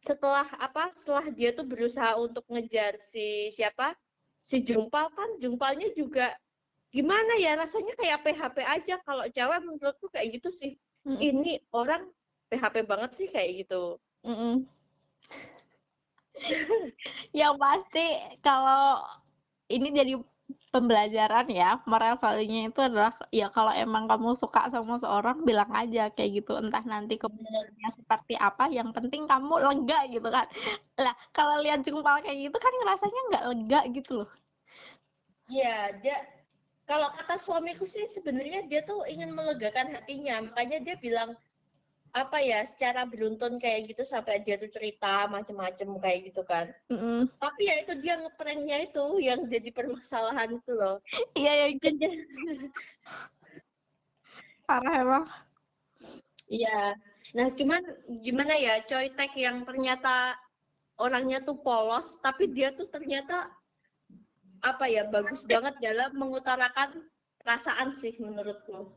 [0.05, 0.93] setelah apa?
[0.93, 3.97] Setelah dia tuh berusaha untuk ngejar si siapa?
[4.45, 6.30] Si Jungpal kan Jungpalnya juga
[6.93, 10.78] gimana ya rasanya kayak PHP aja kalau cewek menurutku kayak gitu sih.
[11.09, 11.17] Mm-mm.
[11.17, 12.05] Ini orang
[12.53, 13.97] PHP banget sih kayak gitu.
[14.21, 14.69] Mm-mm.
[17.41, 18.07] Yang pasti
[18.45, 19.01] kalau
[19.74, 20.13] ini jadi
[20.74, 26.01] pembelajaran ya, moral value-nya itu adalah ya kalau emang kamu suka sama seorang bilang aja
[26.15, 30.45] kayak gitu, entah nanti kemudiannya seperti apa, yang penting kamu lega gitu kan.
[31.03, 34.30] Lah, kalau lihat Jungpal kayak gitu kan rasanya nggak lega gitu loh.
[35.51, 36.17] Iya, dia
[36.89, 41.30] kalau kata suamiku sih sebenarnya dia tuh ingin melegakan hatinya, makanya dia bilang
[42.14, 46.70] apa ya secara beruntun kayak gitu sampai dia tuh cerita macem-macem kayak gitu kan.
[46.93, 47.26] Mm-mm.
[47.41, 51.01] Tapi ya itu dia ngepranknya itu yang jadi permasalahan itu loh.
[51.41, 52.70] Iya ya, dia-
[54.70, 55.26] parah emang.
[56.45, 57.01] Iya.
[57.34, 57.82] Nah cuman
[58.22, 60.38] gimana ya Choi Taek yang ternyata
[61.01, 63.49] orangnya tuh polos, tapi dia tuh ternyata
[64.61, 67.09] apa ya bagus banget dalam mengutarakan
[67.41, 68.93] perasaan sih menurutku.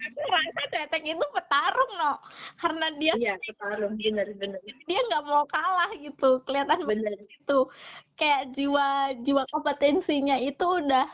[0.00, 2.12] Aku ngerasa Tetek itu petarung no,
[2.56, 3.92] karena dia Iya, petarung.
[4.00, 4.60] Bener-bener.
[4.88, 7.12] dia nggak mau kalah gitu, kelihatan Bener.
[7.20, 7.58] itu
[8.16, 11.04] kayak jiwa jiwa kompetensinya itu udah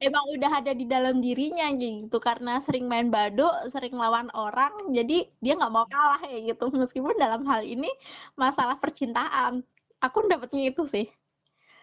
[0.00, 2.16] emang udah ada di dalam dirinya gitu.
[2.16, 6.72] Karena sering main bado sering lawan orang jadi dia nggak mau kalah ya gitu.
[6.72, 7.88] Meskipun dalam hal ini
[8.34, 9.60] masalah percintaan.
[10.00, 11.04] Aku dapetnya itu sih.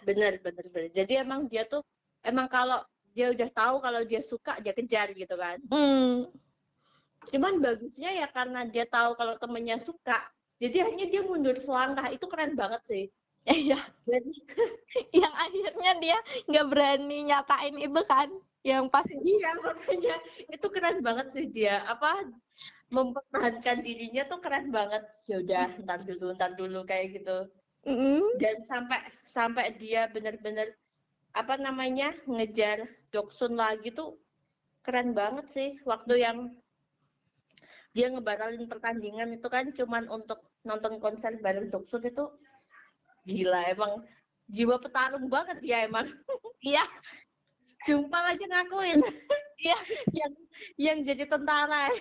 [0.01, 0.89] Bener bener bener.
[0.89, 1.85] Jadi emang dia tuh
[2.25, 2.81] emang kalau
[3.17, 5.57] dia udah tahu kalau dia suka dia kejar gitu kan.
[5.73, 6.29] Hmm.
[7.33, 10.21] Cuman bagusnya ya karena dia tahu kalau temennya suka
[10.57, 12.09] jadi akhirnya dia mundur selangkah.
[12.13, 13.05] Itu keren banget sih.
[13.47, 13.79] Iya.
[15.23, 16.17] Yang akhirnya dia
[16.51, 18.29] nggak berani nyatain itu kan?
[18.59, 20.15] Yang pas iya makanya
[20.51, 22.27] itu keren banget sih dia apa
[22.91, 25.07] mempertahankan dirinya tuh keren banget.
[25.31, 27.47] Ya udah ntar dulu ntar dulu kayak gitu.
[27.87, 28.23] Mm -hmm.
[28.35, 30.67] dan sampai sampai dia benar-benar
[31.31, 34.19] apa namanya ngejar Doksun lagi tuh
[34.83, 35.69] keren banget sih.
[35.87, 36.37] Waktu yang
[37.95, 42.29] dia ngebatalin pertandingan itu kan cuman untuk nonton konser bareng Doksun itu
[43.27, 44.03] gila emang.
[44.47, 46.07] Jiwa petarung banget dia emang.
[46.57, 46.81] Iya.
[47.85, 48.97] Jumpa aja ngakuin.
[49.61, 49.77] Iya.
[50.19, 50.33] Yang
[50.81, 51.93] yang jadi tentara.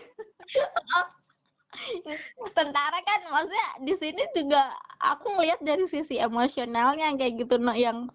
[2.57, 8.09] Tentara kan maksudnya di sini juga aku ngelihat dari sisi emosionalnya kayak gitu no yang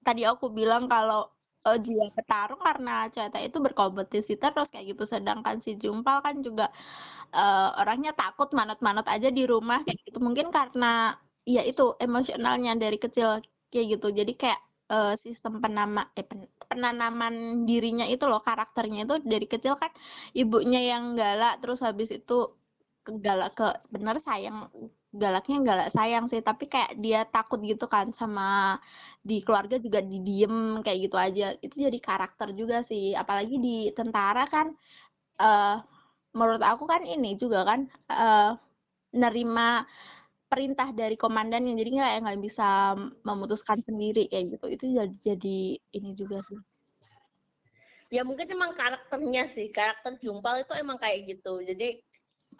[0.00, 1.28] tadi aku bilang kalau
[1.68, 5.04] uh, jiwa petarung karena Ceta itu berkompetisi terus kayak gitu.
[5.12, 6.64] Sedangkan si Jumpal kan juga
[7.34, 10.18] uh, orangnya takut manut-manut aja di rumah kayak gitu.
[10.26, 11.16] Mungkin karena
[11.54, 13.28] ya itu emosionalnya dari kecil
[13.72, 14.06] kayak gitu.
[14.18, 14.60] Jadi kayak
[14.92, 16.40] uh, sistem penama eh, pen,
[16.70, 19.92] penanaman dirinya itu loh karakternya itu dari kecil kan
[20.40, 22.34] ibunya yang galak terus habis itu
[23.24, 24.56] galak ke bener sayang
[25.12, 28.80] galaknya galak sayang sih tapi kayak dia takut gitu kan sama
[29.20, 31.46] di keluarga juga didiem kayak gitu aja.
[31.60, 34.72] Itu jadi karakter juga sih apalagi di tentara kan
[35.40, 35.76] uh,
[36.32, 38.56] menurut aku kan ini juga kan uh,
[39.12, 39.84] nerima
[40.48, 42.68] perintah dari komandan yang jadi nggak nggak bisa
[43.24, 44.66] memutuskan sendiri kayak gitu.
[44.68, 45.58] Itu jadi jadi
[45.96, 46.60] ini juga sih.
[48.12, 51.64] Ya mungkin emang karakternya sih karakter Jumpal itu emang kayak gitu.
[51.64, 52.00] Jadi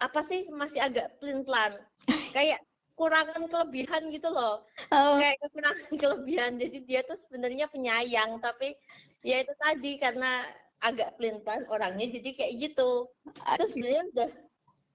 [0.01, 1.77] apa sih masih agak pelin pelan
[2.33, 2.59] kayak
[2.93, 5.15] kurangan kelebihan gitu loh oh.
[5.17, 8.77] kayak kekurangan kelebihan jadi dia tuh sebenarnya penyayang tapi
[9.21, 10.43] ya itu tadi karena
[10.83, 14.29] agak pelin pelan orangnya jadi kayak gitu itu sebenarnya udah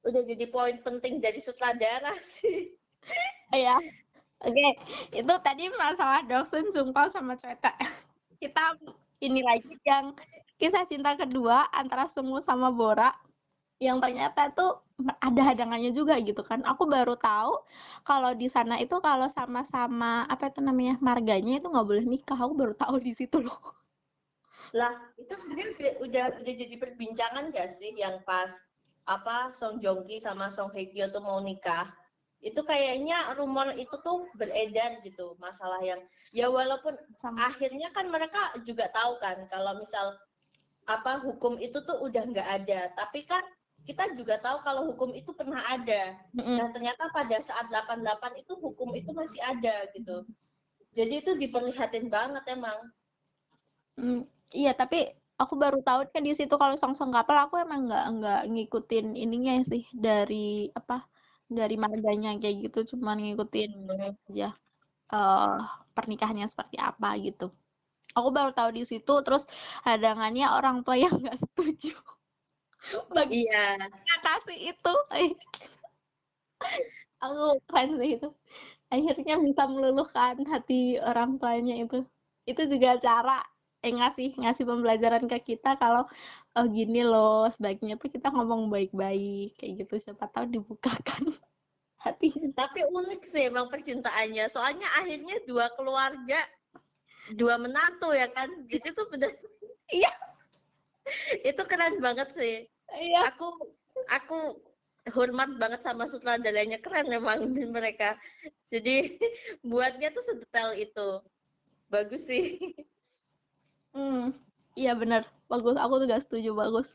[0.07, 2.79] udah jadi poin penting dari sutradara sih
[3.55, 3.77] Iya.
[4.39, 4.71] Oke, okay.
[5.19, 7.75] itu tadi masalah Doksun, Jungpal sama Cueta.
[8.43, 8.79] Kita
[9.19, 10.15] ini lagi yang
[10.63, 13.11] kisah cinta kedua antara Sungu sama Bora
[13.83, 16.63] yang ternyata tuh ada hadangannya juga gitu kan.
[16.67, 17.63] Aku baru tahu
[18.03, 22.39] kalau di sana itu kalau sama-sama apa itu namanya marganya itu nggak boleh nikah.
[22.39, 23.59] Aku baru tahu di situ loh.
[24.77, 28.53] Lah, itu sebenarnya udah udah jadi perbincangan gak sih yang pas
[29.09, 31.89] apa Song Joong Ki sama Song Hye Kyo tuh mau nikah?
[32.39, 35.99] itu kayaknya rumor itu tuh beredar gitu masalah yang
[36.31, 37.51] ya walaupun Sama.
[37.51, 40.15] akhirnya kan mereka juga tahu kan kalau misal
[40.87, 43.43] apa hukum itu tuh udah nggak ada tapi kan
[43.89, 46.13] kita juga tahu kalau hukum itu pernah ada.
[46.37, 46.57] Mm-hmm.
[46.61, 50.29] nah ternyata pada saat 88 itu hukum itu masih ada gitu.
[50.93, 52.77] Jadi itu diperlihatin banget emang.
[53.97, 54.21] Mm,
[54.53, 55.09] iya tapi
[55.41, 59.17] aku baru tahu kan di situ kalau song song kapal aku emang nggak nggak ngikutin
[59.17, 61.09] ininya sih dari apa
[61.49, 63.73] dari marganya kayak gitu cuman ngikutin
[64.05, 64.53] aja
[65.17, 65.57] uh,
[65.97, 67.49] pernikahannya seperti apa gitu.
[68.13, 69.49] Aku baru tahu di situ terus
[69.89, 71.97] hadangannya orang tua yang nggak setuju
[73.13, 73.77] bagi iya.
[74.25, 74.95] kasih itu.
[77.25, 78.29] Aku keren sih itu.
[78.89, 82.07] Akhirnya bisa meluluhkan hati orang tuanya itu.
[82.49, 83.45] Itu juga cara
[83.79, 86.03] eh ngasih ngasih pembelajaran ke kita kalau
[86.59, 89.59] oh gini loh sebaiknya tuh kita ngomong baik-baik.
[89.59, 91.35] Kayak gitu siapa tahu dibukakan
[92.05, 94.47] hati tapi unik sih emang percintaannya.
[94.49, 96.41] Soalnya akhirnya dua keluarga
[97.37, 98.49] dua menantu ya kan?
[98.65, 99.31] Jadi tuh bener
[99.93, 100.11] iya.
[101.49, 103.75] Itu keren banget sih iya aku
[104.09, 104.39] aku
[105.13, 108.17] hormat banget sama sutradaranya keren emang mereka
[108.69, 109.13] jadi
[109.69, 111.21] buatnya tuh sedetail itu
[111.93, 112.57] bagus sih
[113.97, 114.31] Hmm,
[114.77, 115.27] iya benar.
[115.49, 115.75] Bagus.
[115.81, 116.95] Aku juga setuju bagus.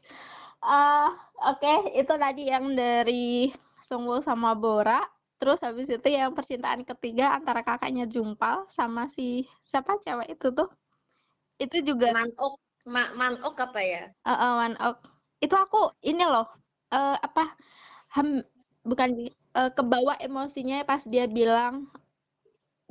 [0.63, 1.11] Uh,
[1.51, 1.99] Oke, okay.
[1.99, 3.51] itu tadi yang dari
[3.83, 5.03] Sungwoo sama Bora.
[5.35, 10.71] Terus habis itu yang percintaan ketiga antara kakaknya Jumpal sama si siapa cewek itu tuh.
[11.59, 12.55] Itu juga Manok.
[12.87, 14.03] Ma Manok apa ya?
[14.23, 14.97] Uh, uh, Manok.
[15.43, 16.47] Itu aku ini loh.
[16.87, 17.51] Uh, apa?
[18.15, 18.39] Ham,
[18.87, 19.27] bukan
[19.57, 21.87] uh, kebawa emosinya pas dia bilang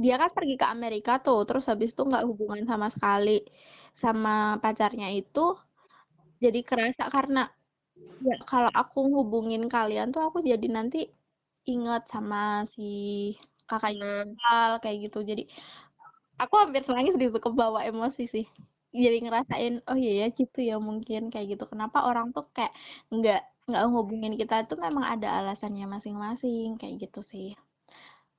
[0.00, 3.44] dia kan pergi ke Amerika tuh terus habis itu nggak hubungan sama sekali
[3.92, 5.54] sama pacarnya itu
[6.42, 7.46] jadi kerasa karena
[8.24, 11.06] ya kalau aku hubungin kalian tuh aku jadi nanti
[11.68, 12.90] inget sama si
[13.70, 14.82] kakaknya hmm.
[14.82, 15.46] kayak gitu jadi
[16.40, 18.46] aku hampir nangis di ke bawah emosi sih
[18.92, 21.64] jadi ngerasain oh iya ya gitu ya mungkin kayak gitu.
[21.64, 22.72] Kenapa orang tuh kayak
[23.08, 27.56] nggak nggak hubungin kita itu memang ada alasannya masing-masing kayak gitu sih.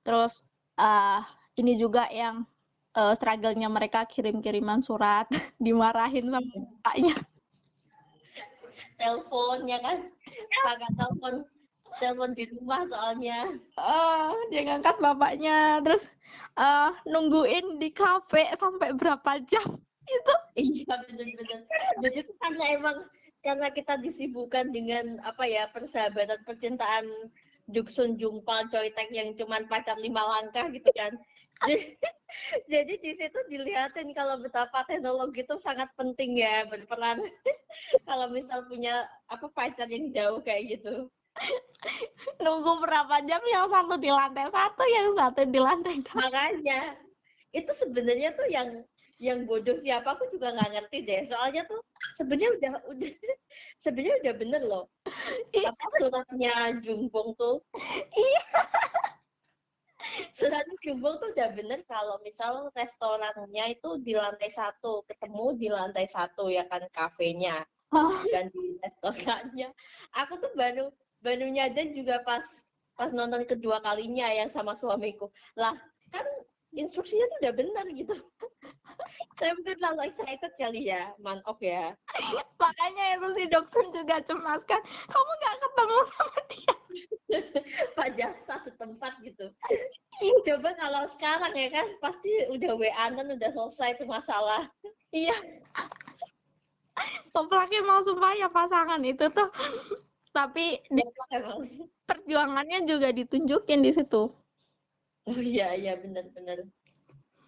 [0.05, 0.45] Terus
[0.77, 1.25] uh,
[1.57, 2.45] ini juga yang
[2.93, 5.25] uh, struggle-nya mereka kirim-kiriman surat
[5.63, 7.15] dimarahin sama bapaknya.
[8.97, 9.97] Teleponnya kan
[10.65, 11.35] kagak telepon
[11.97, 13.49] telepon di rumah soalnya.
[13.77, 16.05] Uh, dia ngangkat bapaknya terus
[16.57, 19.65] uh, nungguin di kafe sampai berapa jam
[20.03, 21.61] itu iya benar-benar
[22.03, 22.97] jadi itu karena emang
[23.43, 27.05] karena kita disibukkan dengan apa ya persahabatan percintaan
[27.71, 31.15] Duksun Jumpal Coitek yang cuman pacar lima langkah gitu kan.
[31.63, 31.95] Jadi,
[32.71, 37.23] jadi di situ dilihatin kalau betapa teknologi itu sangat penting ya berperan.
[38.07, 41.07] Kalau misal punya apa pacar yang jauh kayak gitu.
[42.43, 46.93] Nunggu berapa jam yang satu di lantai satu yang satu di lantai dua makanya
[47.49, 48.85] itu sebenarnya tuh yang
[49.23, 51.21] yang bodoh siapa aku juga nggak ngerti deh.
[51.23, 51.79] Soalnya tuh
[52.19, 53.11] sebenarnya udah udah
[53.83, 54.85] sebenarnya udah bener loh.
[55.55, 55.71] Iya.
[55.71, 57.63] apa suratnya Jungbong tuh?
[58.11, 58.43] Iya.
[60.35, 66.11] Surat Jungbong tuh udah bener kalau misal restorannya itu di lantai satu ketemu di lantai
[66.11, 67.63] satu ya kan kafenya
[67.93, 69.69] Oh, dan di restorannya.
[70.17, 70.89] Aku tuh baru
[71.21, 72.41] baru nyadar juga pas
[72.97, 75.29] pas nonton kedua kalinya yang sama suamiku.
[75.53, 75.77] Lah
[76.09, 76.25] kan
[76.73, 78.15] instruksinya tuh udah bener gitu.
[79.37, 81.93] Saya mungkin terlalu excited kali ya manok ya.
[82.61, 86.75] Makanya itu si dokter juga cemas kan kamu nggak ketemu sama dia?
[87.97, 89.45] Pada satu tempat gitu.
[90.21, 90.33] Iya.
[90.53, 94.69] coba kalau sekarang ya kan pasti udah wa kan udah selesai tuh masalah.
[95.13, 95.33] Iya.
[97.33, 99.49] Keplaknya mau supaya pasangan itu tuh.
[100.33, 101.01] Tapi di
[101.33, 101.61] emang.
[102.09, 104.33] perjuangannya juga ditunjukin di situ
[105.23, 106.67] Oh iya iya benar-benar.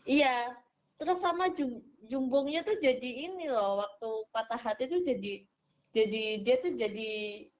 [0.07, 0.55] Iya.
[0.95, 5.43] Terus sama jum, jumbongnya tuh jadi ini loh waktu patah hati tuh jadi
[5.91, 7.11] jadi dia tuh jadi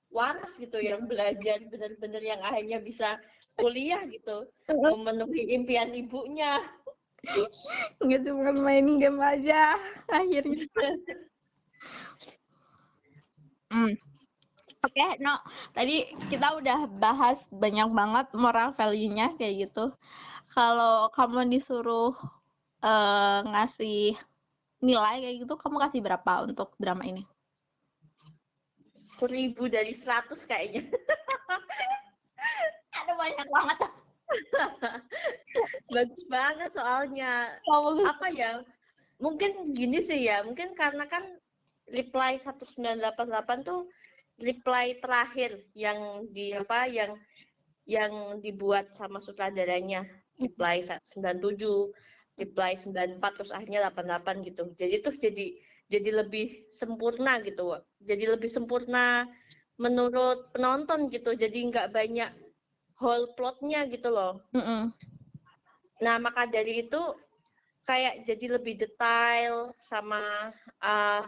[0.08, 3.20] waras gitu yang belajar benar-benar yang akhirnya bisa
[3.60, 6.64] kuliah gitu memenuhi impian ibunya.
[8.06, 9.74] nggak cuma main game aja
[10.14, 10.70] akhirnya
[13.66, 13.98] Hmm.
[14.86, 15.34] Oke, no.
[15.74, 19.90] Tadi kita udah bahas banyak banget moral value-nya kayak gitu.
[20.54, 22.14] Kalau kamu disuruh
[22.86, 24.14] eh, ngasih
[24.86, 27.26] nilai kayak gitu, kamu kasih berapa untuk drama ini?
[28.94, 30.86] Seribu dari seratus kayaknya.
[33.02, 33.78] Ada banyak banget.
[35.94, 37.58] Bagus banget soalnya.
[37.66, 38.62] Kamu apa ya
[39.16, 41.24] mungkin gini sih ya mungkin karena kan
[41.88, 43.88] reply 1988 tuh
[44.42, 47.16] reply terakhir yang di apa yang
[47.86, 50.04] yang dibuat sama sutradaranya.
[50.36, 51.64] Reply 97
[52.36, 54.64] reply 94 terus akhirnya 88 gitu.
[54.76, 55.56] Jadi tuh jadi
[55.88, 57.80] jadi lebih sempurna gitu.
[58.04, 59.24] Jadi lebih sempurna
[59.80, 61.32] menurut penonton gitu.
[61.32, 62.32] Jadi nggak banyak
[63.00, 64.44] whole plotnya gitu loh.
[64.52, 64.92] Mm-mm.
[66.04, 67.00] Nah, maka dari itu
[67.88, 70.52] kayak jadi lebih detail sama
[70.84, 71.24] uh,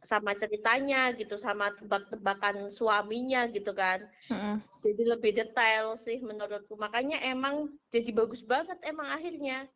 [0.00, 4.04] sama ceritanya gitu, sama tebak-tebakan suaminya gitu kan.
[4.32, 4.60] Mm-mm.
[4.80, 6.74] Jadi lebih detail sih menurutku.
[6.80, 9.68] Makanya emang jadi bagus banget emang akhirnya.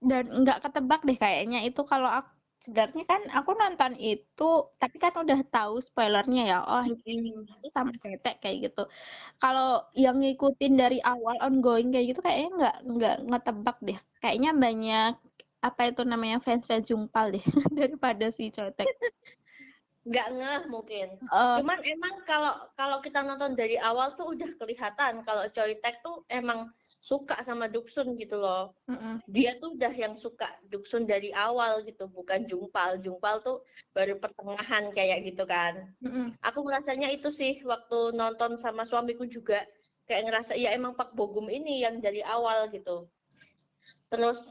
[0.00, 4.44] Dan nggak ketebak deh kayaknya itu kalau aku sebenarnya kan aku nonton itu
[4.76, 7.32] tapi kan udah tahu spoilernya ya oh ini
[7.72, 8.80] sama cetek kayak gitu
[9.40, 15.12] kalau yang ngikutin dari awal ongoing kayak gitu kayaknya nggak nggak ngetebak deh kayaknya banyak
[15.60, 17.44] apa itu namanya fans fans jumpal deh
[17.78, 18.88] daripada si cetek
[20.00, 21.08] Nggak ngeh mungkin.
[21.20, 26.00] Eh, Cuman emang kalau kalau kita nonton dari awal tuh udah kelihatan kalau Choi Taek
[26.00, 28.76] tuh emang suka sama Duksun gitu loh.
[28.88, 29.24] mm-mm.
[29.28, 33.00] dia tuh udah yang suka Duksun dari awal gitu, bukan Jungpal.
[33.00, 33.60] Jungpal tuh
[33.92, 35.92] baru pertengahan kayak gitu kan.
[36.00, 36.32] Mm-mm.
[36.44, 39.64] Aku merasanya itu sih waktu nonton sama suamiku juga
[40.08, 43.04] kayak ngerasa ya emang Pak Bogum ini yang dari awal gitu.
[44.08, 44.48] Terus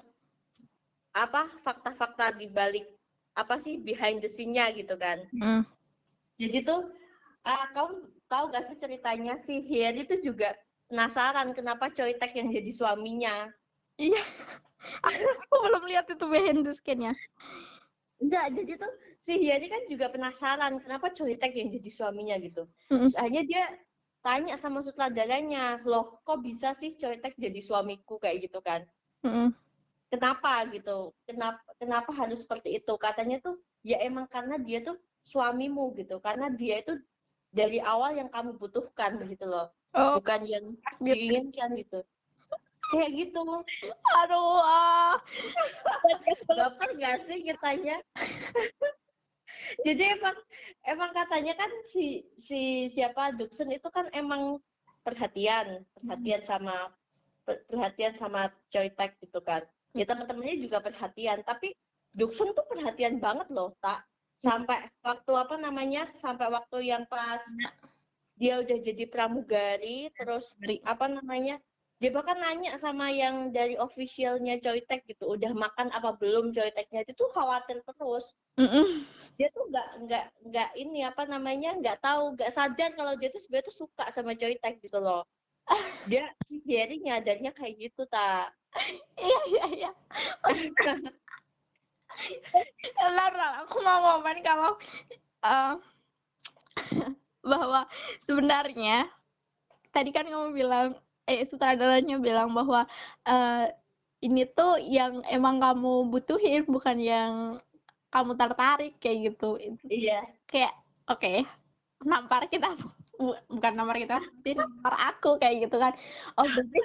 [1.14, 2.86] apa fakta-fakta di balik
[3.34, 5.24] apa sih behind the scene-nya gitu kan.
[5.32, 5.64] Mm.
[6.40, 6.92] Jadi tuh
[7.48, 10.54] ah kau tahu gak sih ceritanya si Hieri itu juga
[10.90, 13.48] penasaran kenapa Choi Taek yang jadi suaminya.
[14.00, 14.22] iya
[15.08, 17.14] aku, belum lihat itu behind the scene-nya
[18.20, 18.94] Enggak, jadi tuh
[19.24, 22.68] si Hiari kan juga penasaran kenapa Choi Taek yang jadi suaminya gitu.
[22.92, 23.08] Mm-mm.
[23.08, 23.64] Terus akhirnya dia
[24.20, 28.84] tanya sama sutradaranya, loh kok bisa sih Choi Taek jadi suamiku kayak gitu kan?
[29.24, 29.56] Mm-mm.
[30.10, 31.14] Kenapa gitu?
[31.30, 32.94] Kenapa kenapa harus seperti itu?
[32.98, 36.98] Katanya tuh ya emang karena dia tuh suamimu gitu, karena dia itu
[37.54, 40.66] dari awal yang kamu butuhkan gitu loh, oh bukan yang
[40.98, 42.02] diinginkan gitu.
[42.90, 43.42] Kayak gitu.
[44.18, 45.14] aduh ah.
[46.50, 48.02] Baper nggak sih kitanya?
[49.86, 50.38] Jadi emang
[50.86, 54.58] emang katanya kan si si siapa Duksun itu kan emang
[55.06, 56.94] perhatian, perhatian sama
[57.46, 59.66] per- perhatian sama Choi Taek gitu kan.
[59.98, 61.74] Ya teman-temannya juga perhatian, tapi
[62.10, 64.02] Duksun tuh perhatian banget loh, tak
[64.42, 66.10] sampai waktu apa namanya?
[66.18, 67.42] Sampai waktu yang pas
[68.34, 71.62] dia udah jadi pramugari terus Dari- apa namanya?
[72.00, 77.12] dia bahkan nanya sama yang dari officialnya Joytech gitu udah makan apa belum Joytechnya itu
[77.12, 79.04] tuh khawatir terus Mm-mm.
[79.36, 83.44] dia tuh nggak nggak nggak ini apa namanya nggak tahu nggak sadar kalau dia tuh
[83.44, 85.28] sebenarnya tuh suka sama Joytech gitu loh
[86.10, 86.26] dia
[86.66, 88.54] Jerry nyadarnya kayak gitu tak
[89.18, 89.92] iya iya iya.
[90.46, 90.98] Bentar.
[93.66, 94.78] aku mau ngomong kalau
[95.46, 95.74] eh,
[97.46, 97.82] bahwa
[98.22, 99.08] sebenarnya
[99.90, 100.88] tadi kan kamu bilang
[101.30, 102.86] eh sutradaranya bilang bahwa
[103.26, 103.70] eh,
[104.20, 107.34] ini tuh yang emang kamu butuhin bukan yang
[108.10, 109.56] kamu tertarik kayak gitu.
[109.56, 110.26] Itu iya.
[110.50, 110.74] Kayak
[111.08, 111.46] oke
[112.04, 112.74] nampar kita.
[112.76, 112.99] bu-
[113.52, 115.94] bukan nampar kita tapi nampar aku kayak gitu kan.
[116.40, 116.80] Oh berarti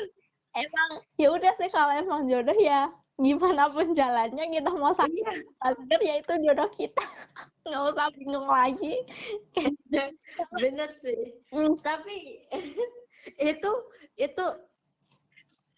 [0.55, 5.35] emang ya udah sih kalau emang jodoh ya gimana pun jalannya kita mau sakit iya.
[5.63, 7.05] sadar ya itu jodoh kita.
[7.71, 9.07] Nggak usah bingung lagi.
[10.63, 11.39] Bener sih.
[11.55, 12.43] Hmm, tapi
[13.39, 13.71] itu
[14.19, 14.47] itu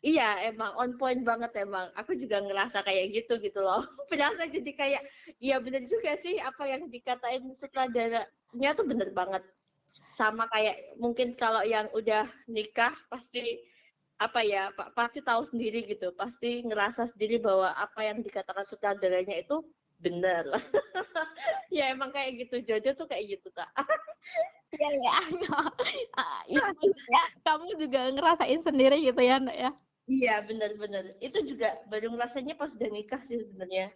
[0.01, 1.93] iya emang on point banget emang.
[2.01, 3.85] Aku juga ngerasa kayak gitu gitu loh.
[4.09, 5.03] Berasa jadi kayak
[5.37, 9.45] iya bener juga sih apa yang dikatain sutradaranya tuh bener banget
[10.15, 13.65] sama kayak mungkin kalau yang udah nikah pasti
[14.17, 19.37] apa ya pa- pasti tahu sendiri gitu pasti ngerasa sendiri bahwa apa yang dikatakan sutradaranya
[19.45, 19.61] itu
[20.01, 20.45] benar
[21.77, 23.69] ya emang kayak gitu jodoh tuh kayak gitu tak
[24.77, 25.15] Iya
[26.53, 26.65] ya,
[27.15, 29.71] ya, kamu juga ngerasain sendiri gitu ya, ya.
[30.07, 31.19] Iya benar-benar.
[31.19, 33.95] Itu juga baru ngerasanya pas udah nikah sih sebenarnya.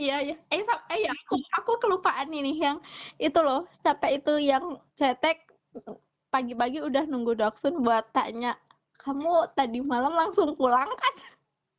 [0.00, 0.34] Iya ya.
[0.50, 2.80] Eh, eh ya, aku aku kelupaan ini yang
[3.20, 5.46] itu loh, sampai itu yang cetek
[6.32, 8.56] pagi-pagi udah nunggu Doksun buat tanya,
[9.02, 11.14] kamu tadi malam langsung pulang kan?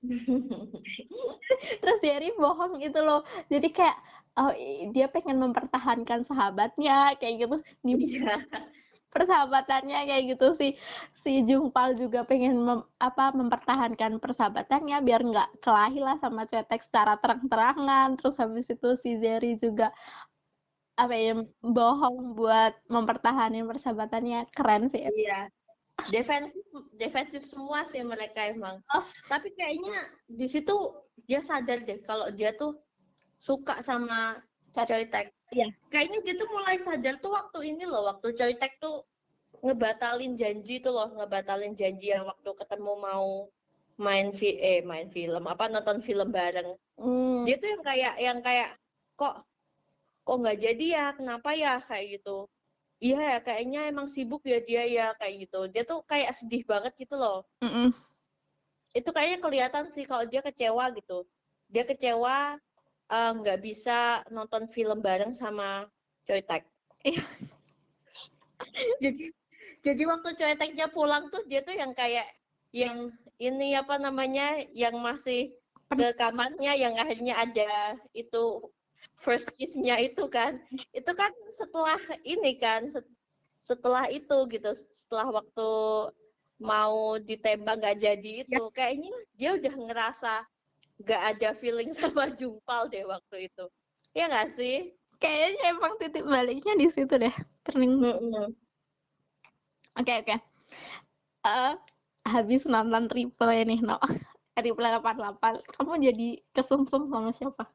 [1.82, 3.22] Terus Jerry bohong gitu loh.
[3.50, 3.98] Jadi kayak
[4.38, 4.54] oh,
[4.94, 7.58] dia pengen mempertahankan sahabatnya kayak gitu.
[7.86, 8.42] Iya.
[9.12, 10.72] Persahabatannya kayak gitu sih
[11.12, 17.20] si Jungpal juga pengen mem- apa mempertahankan persahabatannya biar nggak kelahi lah sama Cetek secara
[17.20, 19.92] terang-terangan terus habis itu si Zeri juga
[20.96, 25.52] apa ya bohong buat mempertahankan persahabatannya keren sih Iya.
[26.10, 26.66] Defensif
[26.98, 28.82] defensif semua sih mereka emang.
[28.90, 29.06] Oh.
[29.30, 30.74] Tapi kayaknya di situ
[31.30, 32.82] dia sadar deh kalau dia tuh
[33.38, 34.42] suka sama
[34.74, 35.30] Choi Tek.
[35.52, 35.68] Iya.
[35.92, 39.04] Kayaknya dia tuh mulai sadar tuh waktu ini loh, waktu Choi Tek tuh
[39.60, 43.52] ngebatalin janji tuh loh, ngebatalin janji yang waktu ketemu mau
[44.00, 46.74] main vi eh main film apa nonton film bareng.
[46.96, 48.70] Hmm, dia tuh yang kayak yang kayak
[49.20, 49.44] kok
[50.24, 51.06] kok nggak jadi ya?
[51.20, 51.84] Kenapa ya?
[51.84, 52.48] Kayak gitu.
[53.02, 55.68] Iya ya kayaknya emang sibuk ya dia ya kayak gitu.
[55.68, 57.44] Dia tuh kayak sedih banget gitu loh.
[57.60, 57.92] Mm-mm.
[58.92, 61.24] itu kayaknya kelihatan sih kalau dia kecewa gitu.
[61.72, 62.60] Dia kecewa
[63.18, 65.86] eh, nggak bisa nonton film bareng sama
[66.28, 66.64] Choi Taek
[67.02, 67.24] Iya.
[69.04, 69.26] jadi
[69.82, 72.28] jadi waktu Choi Taeknya pulang tuh dia tuh yang kayak
[72.72, 75.52] yang ini apa namanya yang masih
[75.92, 78.64] ke kamarnya yang akhirnya ada itu
[79.20, 80.62] first kiss-nya itu kan.
[81.00, 83.12] Itu kan setelah ini kan set-
[83.62, 85.70] setelah itu gitu setelah waktu
[86.62, 90.34] mau ditembak nggak jadi itu kayaknya dia udah ngerasa
[91.00, 93.66] nggak ada feeling sama Jumpal deh waktu itu
[94.12, 97.32] ya nggak sih kayaknya emang titik baliknya di situ deh
[97.64, 98.02] turning.
[100.00, 100.36] Oke oke.
[101.42, 101.74] Eh,
[102.26, 104.00] habis nonton triple ini, no.
[104.56, 105.64] Triple 88.
[105.80, 107.66] Kamu jadi kesumsum sama siapa?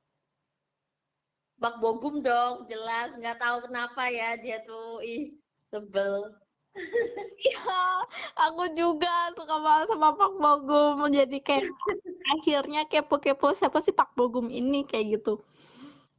[1.57, 5.33] Bak Bogum dong jelas nggak tahu kenapa ya dia tuh ih
[5.73, 6.37] sebel
[7.37, 7.83] Iya,
[8.37, 11.09] aku juga suka banget sama Pak Bogum.
[11.09, 11.69] Jadi kayak
[12.37, 15.41] akhirnya kepo-kepo siapa sih Pak Bogum ini kayak gitu.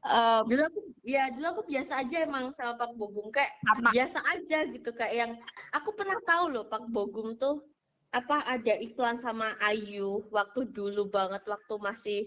[0.08, 3.90] Eh, dulu aku ya dulu aku biasa aja emang sama Pak Bogum kayak sama.
[3.92, 5.32] biasa aja gitu kayak yang
[5.76, 7.68] aku pernah tahu loh Pak Bogum tuh
[8.16, 12.22] apa ada iklan sama Ayu waktu dulu banget waktu masih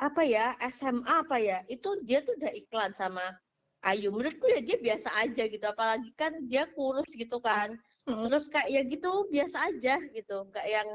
[0.00, 3.36] apa ya SMA apa ya itu dia tuh udah iklan sama
[3.80, 7.76] Ayu menurutku ya dia biasa aja gitu apalagi kan dia kurus gitu kan
[8.08, 8.26] Mm.
[8.26, 10.88] terus kayak ya gitu biasa aja gitu nggak yang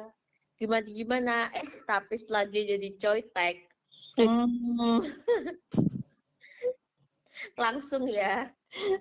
[0.58, 3.70] gimana gimana eh tapi setelah dia jadi Choi Taek
[4.18, 5.06] hmm,
[7.62, 8.50] langsung ya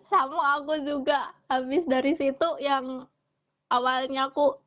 [0.07, 1.35] Sama aku juga.
[1.51, 3.07] Habis dari situ yang
[3.71, 4.59] awalnya aku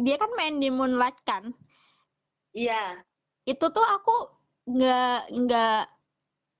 [0.00, 1.52] dia kan main di Moonlight kan.
[2.56, 3.04] iya
[3.44, 4.32] Itu tuh aku
[4.64, 5.80] nggak nggak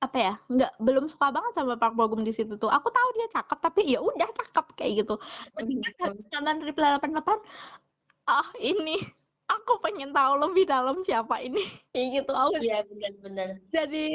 [0.05, 2.69] apa ya nggak belum suka banget sama Park Bo Gum di situ tuh.
[2.69, 5.15] Aku tahu dia cakep tapi ya udah cakep kayak gitu.
[5.57, 8.97] Ketika habis nonton Triple 88 ah ini
[9.55, 11.65] aku pengen tahu lebih dalam siapa ini.
[11.97, 12.33] Kayak gitu.
[12.33, 13.49] Aku iya benar-benar.
[13.73, 14.09] jadi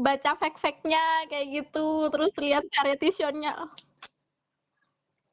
[0.00, 3.52] baca fact-factnya kayak gitu terus lihat variety show-nya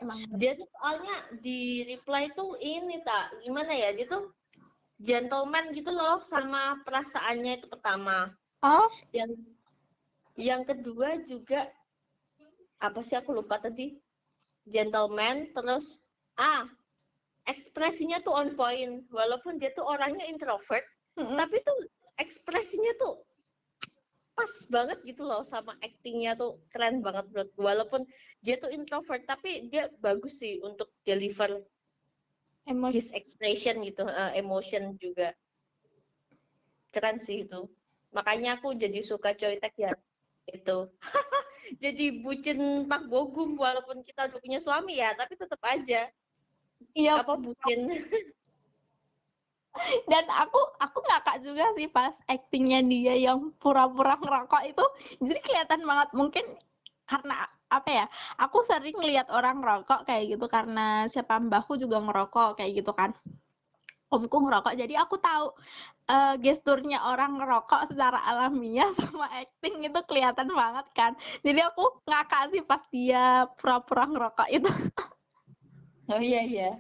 [0.04, 4.30] emang dia tuh soalnya di reply tuh ini tak gimana ya dia tuh
[5.02, 8.34] gentleman gitu loh sama perasaannya itu pertama.
[8.66, 8.90] Oh.
[9.14, 9.57] Yang
[10.38, 11.66] yang kedua juga
[12.78, 13.98] apa sih aku lupa tadi?
[14.70, 16.08] Gentleman terus
[16.38, 16.70] ah
[17.50, 19.04] ekspresinya tuh on point.
[19.10, 20.86] Walaupun dia tuh orangnya introvert
[21.18, 21.36] mm-mm.
[21.36, 21.78] tapi tuh
[22.22, 23.26] ekspresinya tuh
[24.38, 28.06] pas banget gitu loh sama actingnya tuh keren banget menurut walaupun
[28.46, 31.66] dia tuh introvert tapi dia bagus sih untuk deliver
[32.70, 35.34] emosi his expression gitu eh, emotion juga.
[36.94, 37.66] Keren sih itu.
[38.14, 39.92] Makanya aku jadi suka Choi Taek ya
[40.48, 40.88] itu
[41.84, 46.08] jadi bucin Pak Bogum walaupun kita udah punya suami ya tapi tetap aja.
[46.94, 47.90] Iya apa bucin?
[50.10, 54.86] Dan aku aku ngakak juga sih pas aktingnya dia yang pura-pura ngerokok itu.
[55.22, 56.10] Jadi kelihatan banget.
[56.18, 56.46] Mungkin
[57.08, 58.06] karena apa ya
[58.40, 63.14] aku sering lihat orang ngerokok kayak gitu karena siapa mbahku juga ngerokok kayak gitu kan.
[64.10, 64.74] Omku ngerokok.
[64.74, 65.52] Jadi aku tahu
[66.08, 71.12] eh, gesturnya orang ngerokok secara alamiah sama acting itu kelihatan banget kan.
[71.44, 74.72] Jadi aku ngakak sih pas dia pura-pura ngerokok itu.
[76.08, 76.72] Oh iya iya.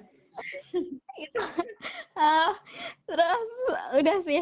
[1.19, 1.39] Gitu.
[2.15, 2.55] Ah,
[3.03, 3.51] terus
[3.99, 4.39] udah sih.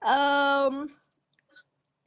[0.00, 0.88] Em,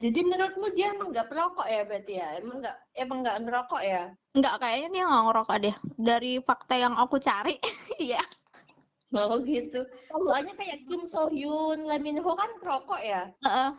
[0.02, 2.28] jadi menurutmu dia emang nggak perokok ya berarti ya?
[2.42, 4.02] Emang nggak emang nggak ngerokok ya?
[4.34, 5.76] nggak kayaknya dia nggak ngerokok deh.
[6.02, 7.54] Dari fakta yang aku cari
[8.02, 8.18] iya
[9.10, 9.82] mau gitu.
[10.10, 13.30] Soalnya kayak Kim So Hyun Lee Min Ho kan perokok ya?
[13.42, 13.70] Heeh.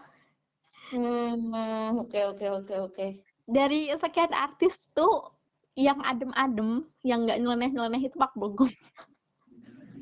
[0.92, 3.08] hmm oke oke oke oke.
[3.48, 5.32] Dari sekian artis tuh
[5.80, 8.68] yang adem-adem yang nggak nyeleneh-nyeleneh itu Pak Bogum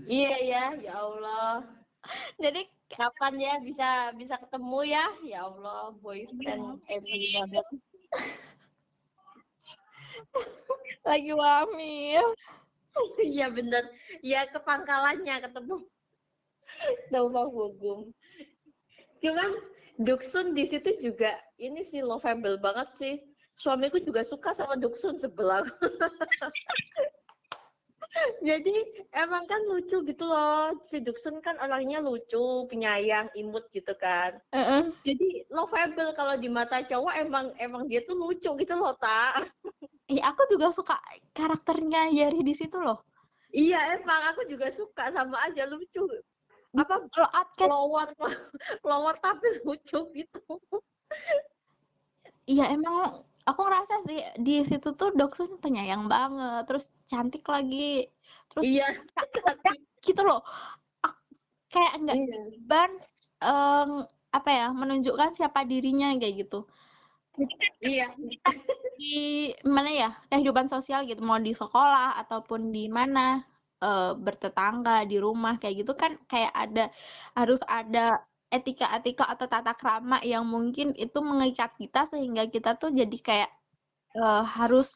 [0.09, 1.61] iya ya ya Allah.
[2.41, 5.05] Jadi kapan ya bisa bisa ketemu ya?
[5.21, 7.65] Ya Allah boyfriend every banget
[11.07, 12.25] lagi wamil
[13.23, 13.83] iya bener.
[14.23, 15.75] Ya ke pangkalannya ketemu.
[17.11, 18.13] Bang Bogum.
[19.19, 19.51] Cuman
[19.99, 23.15] Duksun di situ juga ini sih lovable banget sih.
[23.59, 25.67] Suamiku juga suka sama Duksun sebelah
[28.41, 28.75] jadi
[29.13, 30.73] emang kan lucu gitu loh.
[30.85, 34.41] Si Duksun kan orangnya lucu penyayang imut gitu kan.
[34.49, 34.89] Heeh.
[35.05, 39.45] jadi lovable kalau di mata cowok emang emang dia tuh lucu gitu loh tak
[40.09, 40.97] Iya, aku juga suka
[41.37, 43.05] karakternya Yeri di situ loh.
[43.53, 46.01] iya emang aku juga suka sama aja lucu.
[46.73, 48.09] Apa Kalau
[48.81, 50.41] pelawar tapi lucu gitu.
[52.49, 58.07] Iya emang aku ngerasa sih di situ tuh Doksun penyayang banget, terus cantik lagi,
[58.49, 58.85] terus iya
[60.07, 60.39] gitu loh.
[61.05, 61.21] Ak-
[61.69, 62.91] Kayak nggak iya beban
[63.45, 63.91] em,
[64.37, 66.65] apa ya menunjukkan siapa dirinya kayak gitu.
[67.81, 68.05] Iya
[68.99, 69.15] di
[69.75, 73.19] mana ya kehidupan sosial gitu mau di sekolah ataupun di mana
[73.83, 76.81] eh, bertetangga di rumah kayak gitu kan kayak ada
[77.39, 77.99] harus ada
[78.57, 83.49] etika-etika atau tata krama yang mungkin itu mengikat kita sehingga kita tuh jadi kayak
[84.19, 84.87] eh, harus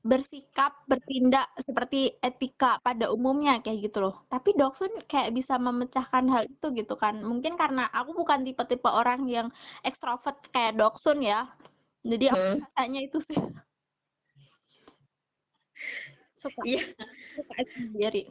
[0.00, 4.14] bersikap bertindak seperti etika pada umumnya kayak gitu loh.
[4.32, 7.20] Tapi Doksun kayak bisa memecahkan hal itu gitu kan.
[7.20, 9.52] Mungkin karena aku bukan tipe-tipe orang yang
[9.84, 11.52] ekstrovert kayak Doksun ya.
[12.00, 12.64] Jadi aku Hmm.
[12.64, 13.36] rasanya itu sih.
[16.40, 16.80] Suka iya.
[17.36, 18.22] Suka acting Yeri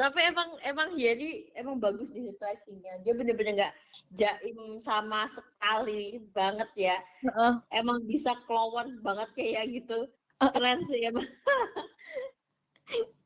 [0.00, 3.74] tapi emang emang Yeri emang bagus di situ actingnya dia bener-bener nggak
[4.16, 6.96] jaim sama sekali banget ya.
[7.20, 7.52] Heeh.
[7.68, 10.08] emang bisa keluar banget kayak gitu.
[10.40, 11.28] Keren sih emang.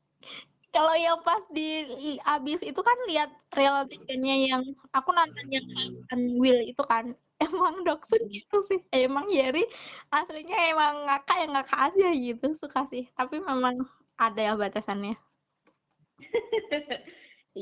[0.75, 1.87] Kalau yang pas di
[2.27, 5.63] abis itu kan lihat realitanya yang aku nonton yang
[6.11, 7.15] and Will itu kan.
[7.43, 8.79] Emang Doksun gitu sih.
[8.95, 9.67] Emang Yeri
[10.07, 13.11] aslinya emang ngakak yang ngakak aja gitu suka sih.
[13.11, 13.83] Tapi memang
[14.15, 15.19] ada ya batasannya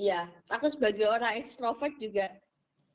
[0.03, 2.29] iya aku sebagai orang ekstrovert juga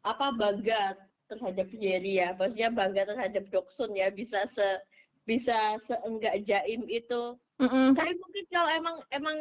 [0.06, 0.94] apa bangga
[1.28, 2.32] terhadap Yeri ya?
[2.34, 4.64] Maksudnya bangga terhadap Doksun ya bisa se
[5.28, 7.36] bisa seenggak jaim itu.
[7.58, 7.90] Mm-mm.
[7.98, 9.38] tapi mungkin kalau emang emang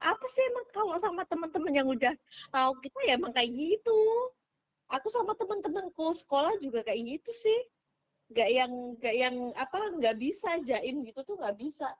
[0.00, 2.16] apa sih emang kalau sama teman-teman yang udah
[2.48, 4.00] tahu kita ya emang kayak gitu.
[4.88, 7.60] Aku sama teman-temanku sekolah juga kayak gitu sih.
[8.32, 11.92] Nggak yang nggak yang apa nggak bisa jaim gitu tuh nggak bisa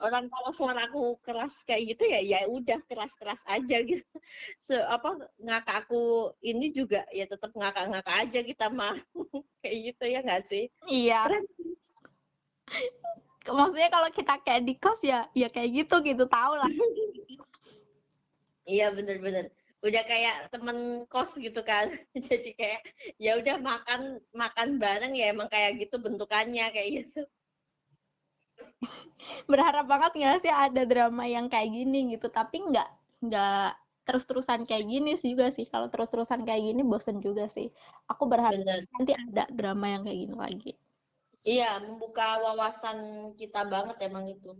[0.00, 4.06] orang kalau suara aku keras kayak gitu ya ya udah keras-keras aja gitu
[4.62, 8.94] se apa ngakak aku ini juga ya tetap ngakak-ngakak aja kita mah
[9.62, 11.44] kayak gitu ya nggak sih iya keren
[13.58, 16.70] maksudnya kalau kita kayak di kos ya ya kayak gitu gitu tau lah
[18.66, 19.54] Iya bener-bener.
[19.86, 21.86] Udah kayak temen kos gitu kan.
[22.28, 22.82] Jadi kayak
[23.22, 27.22] ya udah makan makan bareng ya emang kayak gitu bentukannya kayak gitu.
[29.50, 32.88] berharap banget nggak sih ada drama yang kayak gini gitu tapi nggak
[33.26, 33.70] nggak
[34.06, 37.66] terus-terusan kayak gini sih juga sih kalau terus-terusan kayak gini bosen juga sih
[38.06, 38.86] aku berharap Bener.
[38.94, 40.72] nanti ada drama yang kayak gini lagi
[41.46, 44.50] Iya, membuka wawasan kita banget emang itu.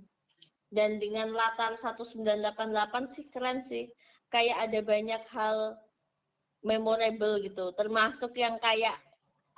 [0.70, 3.90] Dan dengan latar 1988 sih keren sih.
[4.30, 5.82] Kayak ada banyak hal
[6.62, 7.74] memorable gitu.
[7.74, 8.94] Termasuk yang kayak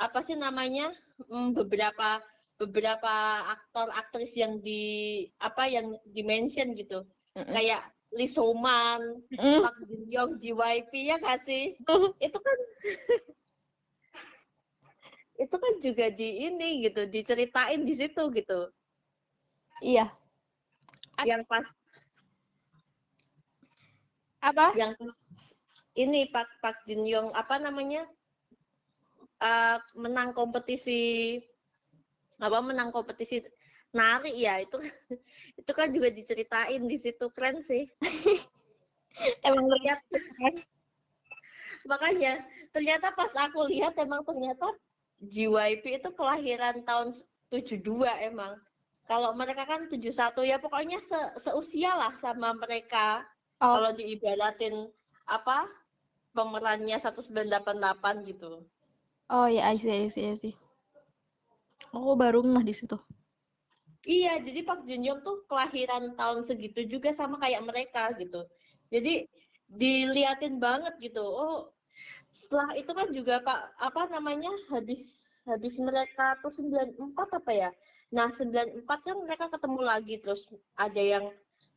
[0.00, 0.88] apa sih namanya?
[1.28, 2.24] Hmm, beberapa
[2.58, 3.14] beberapa
[3.54, 7.06] aktor aktris yang di apa yang dimention gitu.
[7.38, 7.54] Mm-mm.
[7.54, 9.62] Kayak Lee Soman, Mm.
[9.62, 11.78] Park Jin Young, JYP ya nggak sih?
[12.18, 12.58] Itu kan
[15.44, 18.60] itu kan juga di ini gitu, diceritain di situ gitu.
[19.78, 20.10] iya
[21.22, 21.66] Yang pas
[24.42, 25.18] apa yang pas
[25.98, 28.02] ini Pak Pak Jin Young apa namanya?
[29.38, 31.38] eh, menang kompetisi
[32.38, 33.42] apa menang kompetisi.
[33.88, 34.76] Nari ya itu
[35.60, 37.26] itu kan juga diceritain di situ.
[37.34, 37.86] Keren sih.
[39.46, 39.98] Emang lihat
[41.88, 44.76] makanya ternyata pas aku lihat emang ternyata
[45.24, 47.10] JYP itu kelahiran tahun
[47.50, 48.54] 72 emang.
[49.08, 50.12] Kalau mereka kan 71
[50.44, 53.24] ya pokoknya se seusia lah sama mereka.
[53.58, 54.86] Oh, kalau diibaratin
[55.26, 55.66] apa
[56.36, 58.62] pemerannya 1988 gitu.
[59.32, 60.54] Oh ya I see, I see, I see.
[61.92, 62.98] Aku baru ngeh di situ
[64.08, 68.46] Iya, jadi Park Jin Young tuh kelahiran tahun segitu juga sama kayak mereka gitu.
[68.88, 69.28] Jadi
[69.68, 71.20] diliatin banget gitu.
[71.20, 71.68] Oh,
[72.32, 77.70] setelah itu kan juga Pak apa namanya habis habis mereka tuh 94 apa ya?
[78.08, 80.48] Nah, 94 kan mereka ketemu lagi terus
[80.78, 81.28] ada yang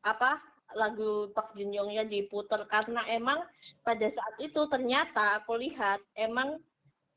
[0.05, 0.39] apa
[0.77, 3.43] lagu Park Jin Young-nya diputer karena emang
[3.83, 6.63] pada saat itu ternyata aku lihat emang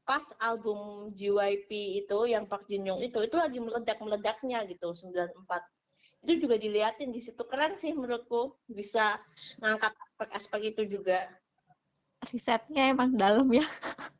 [0.04, 5.40] pas album JYP itu yang Park Jin Young itu itu lagi meledak-meledaknya gitu 94
[6.24, 7.44] itu juga diliatin di situ.
[7.44, 9.20] Keren sih menurutku bisa
[9.60, 11.28] ngangkat aspek-aspek itu juga.
[12.24, 13.64] Risetnya emang dalam ya.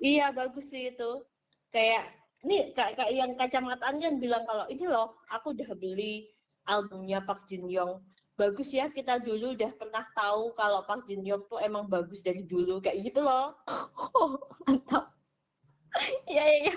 [0.00, 1.28] Iya bagus sih itu.
[1.68, 2.08] Kayak
[2.40, 6.24] nih kayak, kayak yang kacamataan kan bilang kalau ini loh aku udah beli
[6.64, 8.00] albumnya Park Jin Young
[8.40, 12.48] bagus ya kita dulu udah pernah tahu kalau Park Jin Young tuh emang bagus dari
[12.48, 12.80] dulu.
[12.80, 13.52] Kayak gitu loh.
[14.16, 15.19] Oh mantap
[16.30, 16.74] iya iya iya.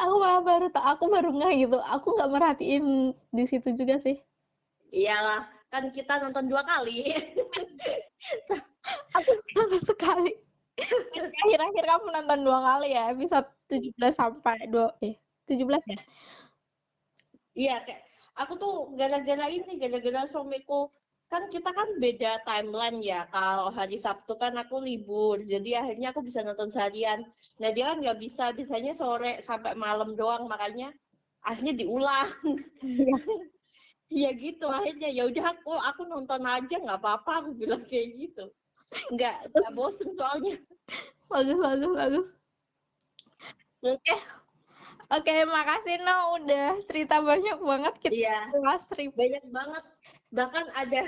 [0.00, 1.78] Aku malah baru tak aku baru nggak gitu.
[1.78, 4.16] Aku nggak merhatiin di situ juga sih.
[4.90, 7.06] Iyalah kan kita nonton dua kali.
[9.16, 10.34] Aku nonton sekali.
[11.20, 15.14] Akhir-akhir kamu nonton dua kali ya bisa 17 sampai dua eh
[15.46, 16.00] 17 ya?
[17.50, 18.02] Iya, kayak
[18.38, 20.88] aku tuh gara-gara ini, gara-gara suamiku
[21.30, 23.24] kan kita kan beda timeline ya.
[23.30, 27.22] Kalau hari Sabtu kan aku libur, jadi akhirnya aku bisa nonton seharian.
[27.62, 30.90] Nah dia kan nggak bisa, bisanya sore sampai malam doang, makanya
[31.46, 32.28] akhirnya diulang.
[32.82, 33.14] Iya.
[34.10, 38.50] Iya gitu, akhirnya ya udah aku aku nonton aja nggak apa-apa, aku bilang kayak gitu.
[39.14, 40.58] Nggak nggak bosen soalnya.
[41.30, 42.28] bagus bagus bagus
[43.86, 44.16] oke
[45.10, 47.94] oke makasih no udah cerita banyak banget.
[47.98, 48.38] Kita Iya.
[48.96, 49.84] rib banyak banget.
[50.30, 51.00] Bahkan ada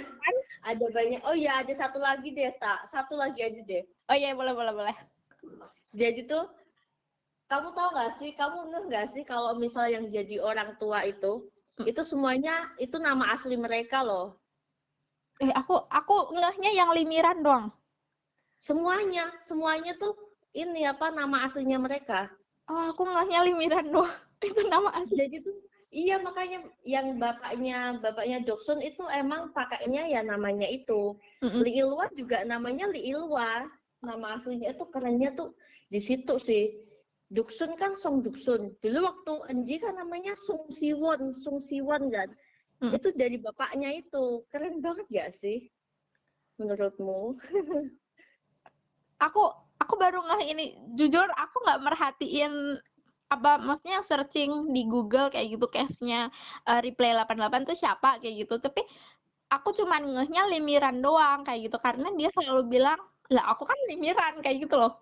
[0.66, 1.20] ada banyak.
[1.23, 3.83] Oh ya ada satu lagi deh tak satu lagi aja deh.
[4.11, 4.97] Oh iya boleh boleh boleh.
[5.95, 6.51] Jadi tuh
[7.47, 11.47] kamu tahu nggak sih kamu ngeh nggak sih kalau misal yang jadi orang tua itu
[11.73, 11.89] Hmm.
[11.89, 14.37] itu semuanya itu nama asli mereka loh.
[15.41, 17.73] Eh aku aku ngehnya yang limiran doang.
[18.61, 20.12] Semuanya semuanya tuh
[20.53, 22.29] ini apa nama aslinya mereka
[22.70, 24.12] oh aku ngehnya limiran doang
[24.47, 25.56] itu nama asli jadi tuh
[25.93, 31.59] iya makanya yang bapaknya bapaknya Doksun itu emang pakainya ya namanya itu Mm-mm.
[31.66, 33.66] Li Ilwa juga namanya Li Ilwa.
[34.02, 35.59] Nama aslinya itu kerennya tuh
[35.90, 36.70] di situ sih.
[37.34, 38.78] Duksun kan Song Duksun.
[38.78, 42.30] Dulu waktu Enji kan namanya Sung Siwon, Sung Siwon kan.
[42.78, 42.94] Hmm.
[42.94, 44.47] Itu dari bapaknya itu.
[44.55, 45.66] Keren banget ya sih?
[46.62, 47.39] Menurutmu?
[49.26, 49.43] aku
[49.82, 50.64] aku baru ngeh ini
[50.98, 52.52] jujur aku nggak merhatiin
[53.34, 56.28] apa maksudnya searching di Google kayak gitu case-nya
[56.68, 58.54] eh, replay 88 tuh siapa kayak gitu.
[58.60, 58.82] Tapi
[59.54, 63.00] aku cuman ngehnya limiran doang kayak gitu karena dia selalu bilang
[63.34, 64.92] lah aku kan limiran kayak gitu loh.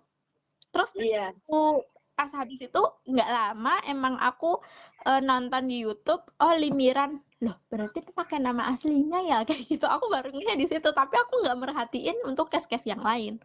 [0.73, 1.35] Terus Iya.
[1.35, 1.83] aku
[2.17, 2.81] pas habis itu
[3.11, 4.59] nggak lama emang aku
[5.07, 7.19] eh, nonton di YouTube oh limiran.
[7.43, 9.37] Loh berarti itu pakai nama aslinya ya?
[9.47, 13.41] Kayak gitu aku baru ngeh di situ tapi aku nggak merhatiin untuk case-case yang lain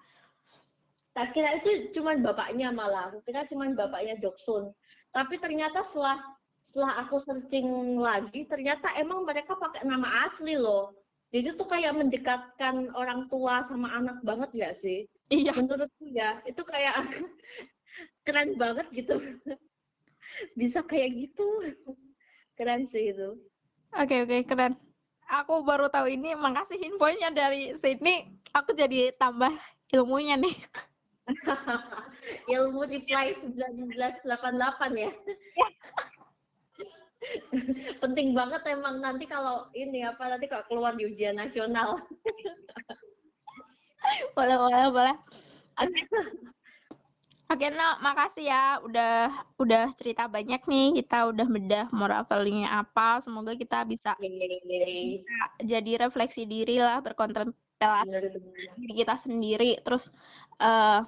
[1.17, 3.09] Tak kira itu cuman bapaknya malah.
[3.09, 4.69] Aku kira cuman bapaknya Doksun.
[5.17, 6.21] Tapi ternyata setelah
[6.61, 10.93] setelah aku searching lagi, ternyata emang mereka pakai nama asli loh.
[11.33, 15.09] Jadi tuh kayak mendekatkan orang tua sama anak banget gak sih?
[15.33, 17.01] iya Menurutku ya, itu kayak
[18.29, 19.17] keren banget gitu.
[20.61, 21.49] Bisa kayak gitu.
[22.61, 23.37] keren sih itu
[23.97, 24.77] Oke oke keren.
[25.33, 26.37] Aku baru tahu ini.
[26.37, 28.29] Makasih infonya dari Sydney.
[28.53, 29.53] Aku jadi tambah
[29.97, 30.53] ilmunya nih.
[32.55, 35.11] ilmu reply 1988 ya.
[38.03, 41.99] Penting banget emang nanti kalau ini apa nanti kalau keluar di ujian nasional.
[44.37, 45.17] boleh boleh boleh.
[45.83, 46.03] Oke.
[47.47, 49.31] Oke, no, makasih ya udah
[49.63, 50.99] udah cerita banyak nih.
[50.99, 53.23] Kita udah bedah moral value-nya apa.
[53.23, 56.99] Semoga kita bisa, bisa jadi refleksi diri lah,
[57.81, 60.09] berkontemplasi diri kita sendiri, terus
[60.61, 61.05] uh,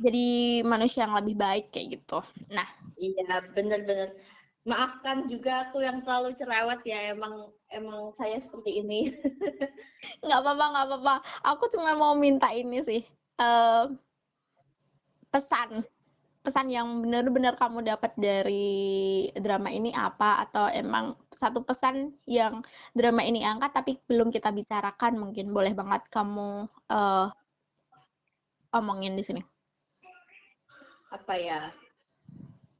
[0.00, 2.20] jadi manusia yang lebih baik kayak gitu.
[2.52, 2.68] Nah,
[3.00, 4.16] iya bener-bener.
[4.66, 9.14] Maafkan juga aku yang terlalu cerewet ya, emang emang saya seperti ini.
[10.26, 11.14] nggak apa-apa, nggak apa-apa.
[11.54, 13.02] Aku cuma mau minta ini sih.
[13.36, 13.94] Uh,
[15.30, 15.84] pesan
[16.46, 20.46] pesan yang benar-benar kamu dapat dari drama ini apa?
[20.46, 22.62] Atau emang satu pesan yang
[22.94, 25.50] drama ini angkat tapi belum kita bicarakan mungkin?
[25.50, 27.26] Boleh banget kamu uh,
[28.70, 29.42] omongin di sini.
[31.10, 31.74] Apa ya?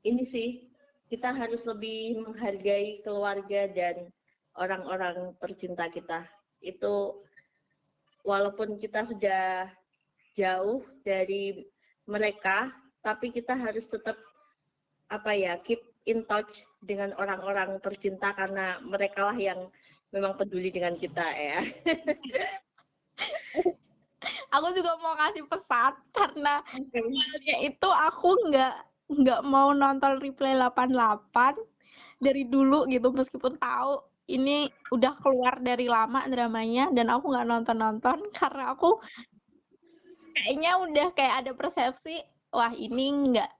[0.06, 0.62] Ini sih
[1.10, 4.14] kita harus lebih menghargai keluarga dan
[4.55, 6.22] orang-orang tercinta kita.
[6.62, 7.26] Itu
[8.22, 9.66] walaupun kita sudah
[10.38, 11.66] jauh dari
[12.06, 12.70] mereka,
[13.07, 14.19] tapi kita harus tetap
[15.07, 15.78] apa ya keep
[16.11, 19.70] in touch dengan orang-orang tercinta karena mereka lah yang
[20.11, 21.62] memang peduli dengan kita ya.
[24.55, 27.70] aku juga mau kasih pesan karena okay.
[27.70, 28.74] itu aku nggak
[29.23, 31.55] nggak mau nonton replay 88
[32.19, 37.78] dari dulu gitu meskipun tahu ini udah keluar dari lama dramanya dan aku nggak nonton
[37.78, 38.99] nonton karena aku
[40.35, 42.19] kayaknya udah kayak ada persepsi
[42.52, 43.51] wah ini nggak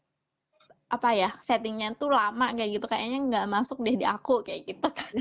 [0.87, 4.87] apa ya settingnya tuh lama kayak gitu kayaknya nggak masuk deh di aku kayak gitu
[4.87, 5.13] kan.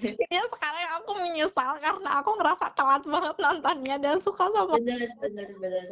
[0.00, 5.48] Jadi sekarang aku menyesal karena aku ngerasa telat banget nontonnya dan suka sama benar benar
[5.60, 5.88] benar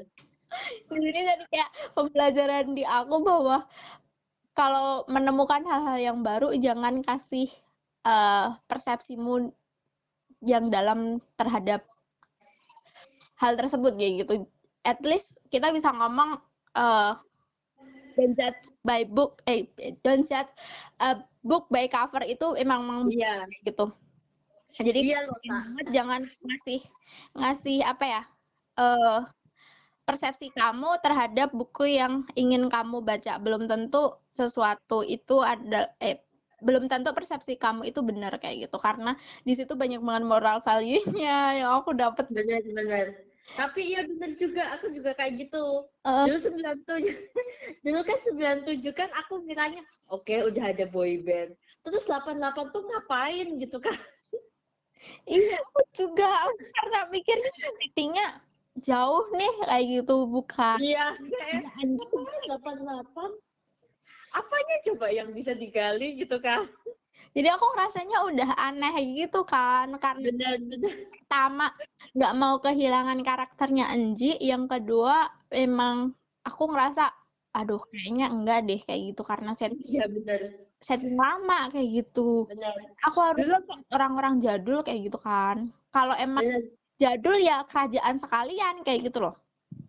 [0.88, 3.68] jadi jadi kayak pembelajaran di aku bahwa
[4.56, 7.46] kalau menemukan hal-hal yang baru jangan kasih
[8.02, 9.54] uh, persepsimu
[10.42, 11.86] yang dalam terhadap
[13.38, 14.34] hal tersebut kayak gitu.
[14.82, 16.42] At least kita bisa ngomong
[16.74, 17.16] uh,
[18.18, 19.70] don't judge by book eh
[20.02, 20.50] don't judge
[20.98, 23.46] a book by cover itu emang iya.
[23.62, 23.94] gitu.
[24.68, 25.24] Jadi iya,
[25.88, 26.84] jangan ngasih
[27.32, 28.22] ngasih apa ya
[28.76, 29.24] uh,
[30.04, 33.40] persepsi kamu terhadap buku yang ingin kamu baca.
[33.40, 36.20] Belum tentu sesuatu itu ada eh
[36.58, 38.76] belum tentu persepsi kamu itu benar kayak gitu.
[38.76, 39.16] Karena
[39.46, 42.28] di situ banyak banget moral value-nya yang aku dapat.
[42.28, 45.88] Benar benar tapi iya bener juga, aku juga kayak gitu.
[46.04, 46.28] Uh.
[46.28, 46.38] Dulu
[46.84, 47.08] 97,
[47.84, 49.80] dulu kan 97 kan aku miranya,
[50.12, 51.56] oke okay, udah ada boy band.
[51.86, 53.96] Terus 88 tuh ngapain gitu kan.
[55.30, 56.28] iya, aku juga.
[56.76, 58.28] Karena mikirnya ratingnya
[58.84, 60.76] jauh nih kayak gitu, bukan.
[60.82, 61.64] Iya, kayak
[62.52, 63.32] 88.
[64.28, 66.68] Apanya coba yang bisa digali gitu kan.
[67.36, 71.06] Jadi aku rasanya udah aneh gitu kan karena bener, bener.
[71.12, 71.70] pertama
[72.16, 77.10] nggak mau kehilangan karakternya Enji, yang kedua emang aku ngerasa
[77.54, 82.46] aduh kayaknya enggak deh kayak gitu karena set ya bener setting lama kayak gitu.
[82.46, 82.74] Bener.
[83.10, 85.70] Aku harus orang-orang jadul kayak gitu kan.
[85.90, 86.62] Kalau emang bener.
[86.98, 89.34] jadul ya kerajaan sekalian kayak gitu loh.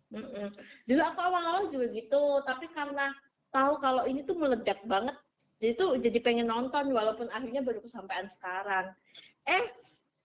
[0.09, 0.47] Mm -mm.
[0.89, 3.13] Dulu aku awal-awal juga gitu, tapi karena
[3.53, 5.13] tahu kalau ini tuh meledak banget
[5.59, 8.95] jadi tuh jadi pengen nonton walaupun akhirnya baru kesampaian sekarang.
[9.43, 9.67] Eh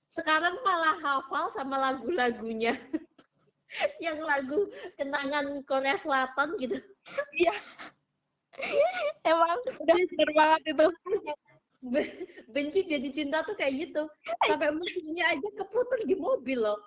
[0.07, 2.79] sekarang malah hafal sama lagu-lagunya.
[4.05, 4.61] Yang lagu
[4.95, 6.79] kenangan Korea Selatan gitu.
[7.35, 7.55] Iya.
[9.27, 10.87] Emang udah bener banget itu.
[12.55, 14.07] Benci jadi cinta tuh kayak gitu.
[14.47, 16.79] Sampai musiknya aja keputar di mobil loh.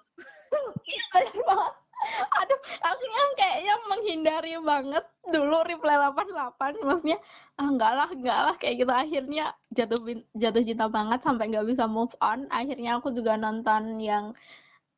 [0.88, 1.74] Iya bener banget
[2.40, 7.18] aduh aku yang kayaknya menghindari banget dulu reply 88 maksudnya
[7.57, 8.94] ah enggak lah enggak lah kayak gitu.
[8.94, 9.99] Akhirnya jatuh
[10.38, 12.45] jatuh cinta banget sampai nggak bisa move on.
[12.53, 14.38] Akhirnya aku juga nonton yang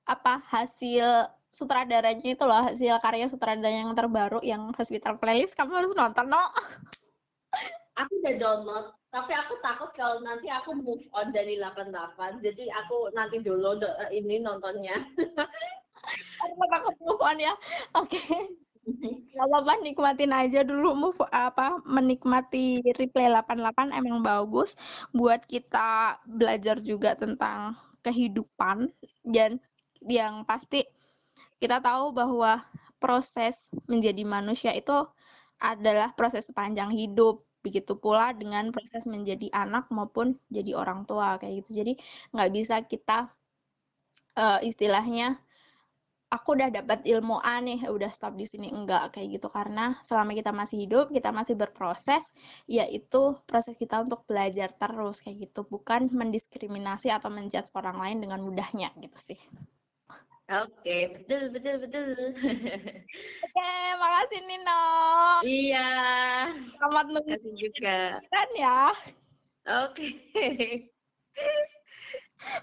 [0.05, 5.55] apa hasil sutradaranya itu loh hasil karya sutradara yang terbaru yang hospital playlist.
[5.55, 6.43] Kamu harus nonton no.
[7.99, 13.09] Aku udah download tapi aku takut kalau nanti aku move on dari 88 jadi aku
[13.17, 13.73] nanti dulu
[14.13, 15.01] ini nontonnya
[16.43, 17.53] Aku takut move on ya.
[17.97, 18.17] Oke.
[18.17, 18.41] Okay.
[19.37, 24.73] Gak apa-apa nikmatin aja dulu move apa menikmati replay 88 emang bagus
[25.13, 28.89] buat kita belajar juga tentang kehidupan
[29.21, 29.61] dan
[30.01, 30.89] yang pasti
[31.61, 32.65] kita tahu bahwa
[32.97, 35.05] proses menjadi manusia itu
[35.59, 41.63] adalah proses sepanjang hidup begitu pula dengan proses menjadi anak maupun jadi orang tua kayak
[41.63, 41.93] gitu jadi
[42.31, 43.27] nggak bisa kita
[44.39, 45.35] uh, istilahnya
[46.29, 50.37] aku udah dapat ilmu A nih, udah stop di sini enggak kayak gitu karena selama
[50.37, 52.29] kita masih hidup, kita masih berproses,
[52.69, 58.39] yaitu proses kita untuk belajar terus kayak gitu, bukan mendiskriminasi atau menjudge orang lain dengan
[58.45, 59.39] mudahnya gitu sih.
[60.49, 62.09] Oke, betul, betul, betul.
[63.45, 63.69] Oke,
[64.01, 64.81] makasih Nino.
[65.45, 65.89] Iya.
[66.73, 68.17] Selamat mengasih juga.
[68.33, 68.89] Kan ya.
[69.85, 70.09] Oke.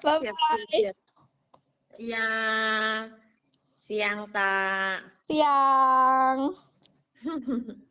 [0.02, 0.90] Bye-bye.
[1.94, 2.26] Iya.
[3.86, 4.98] Siang, Tak.
[5.30, 6.58] Siang.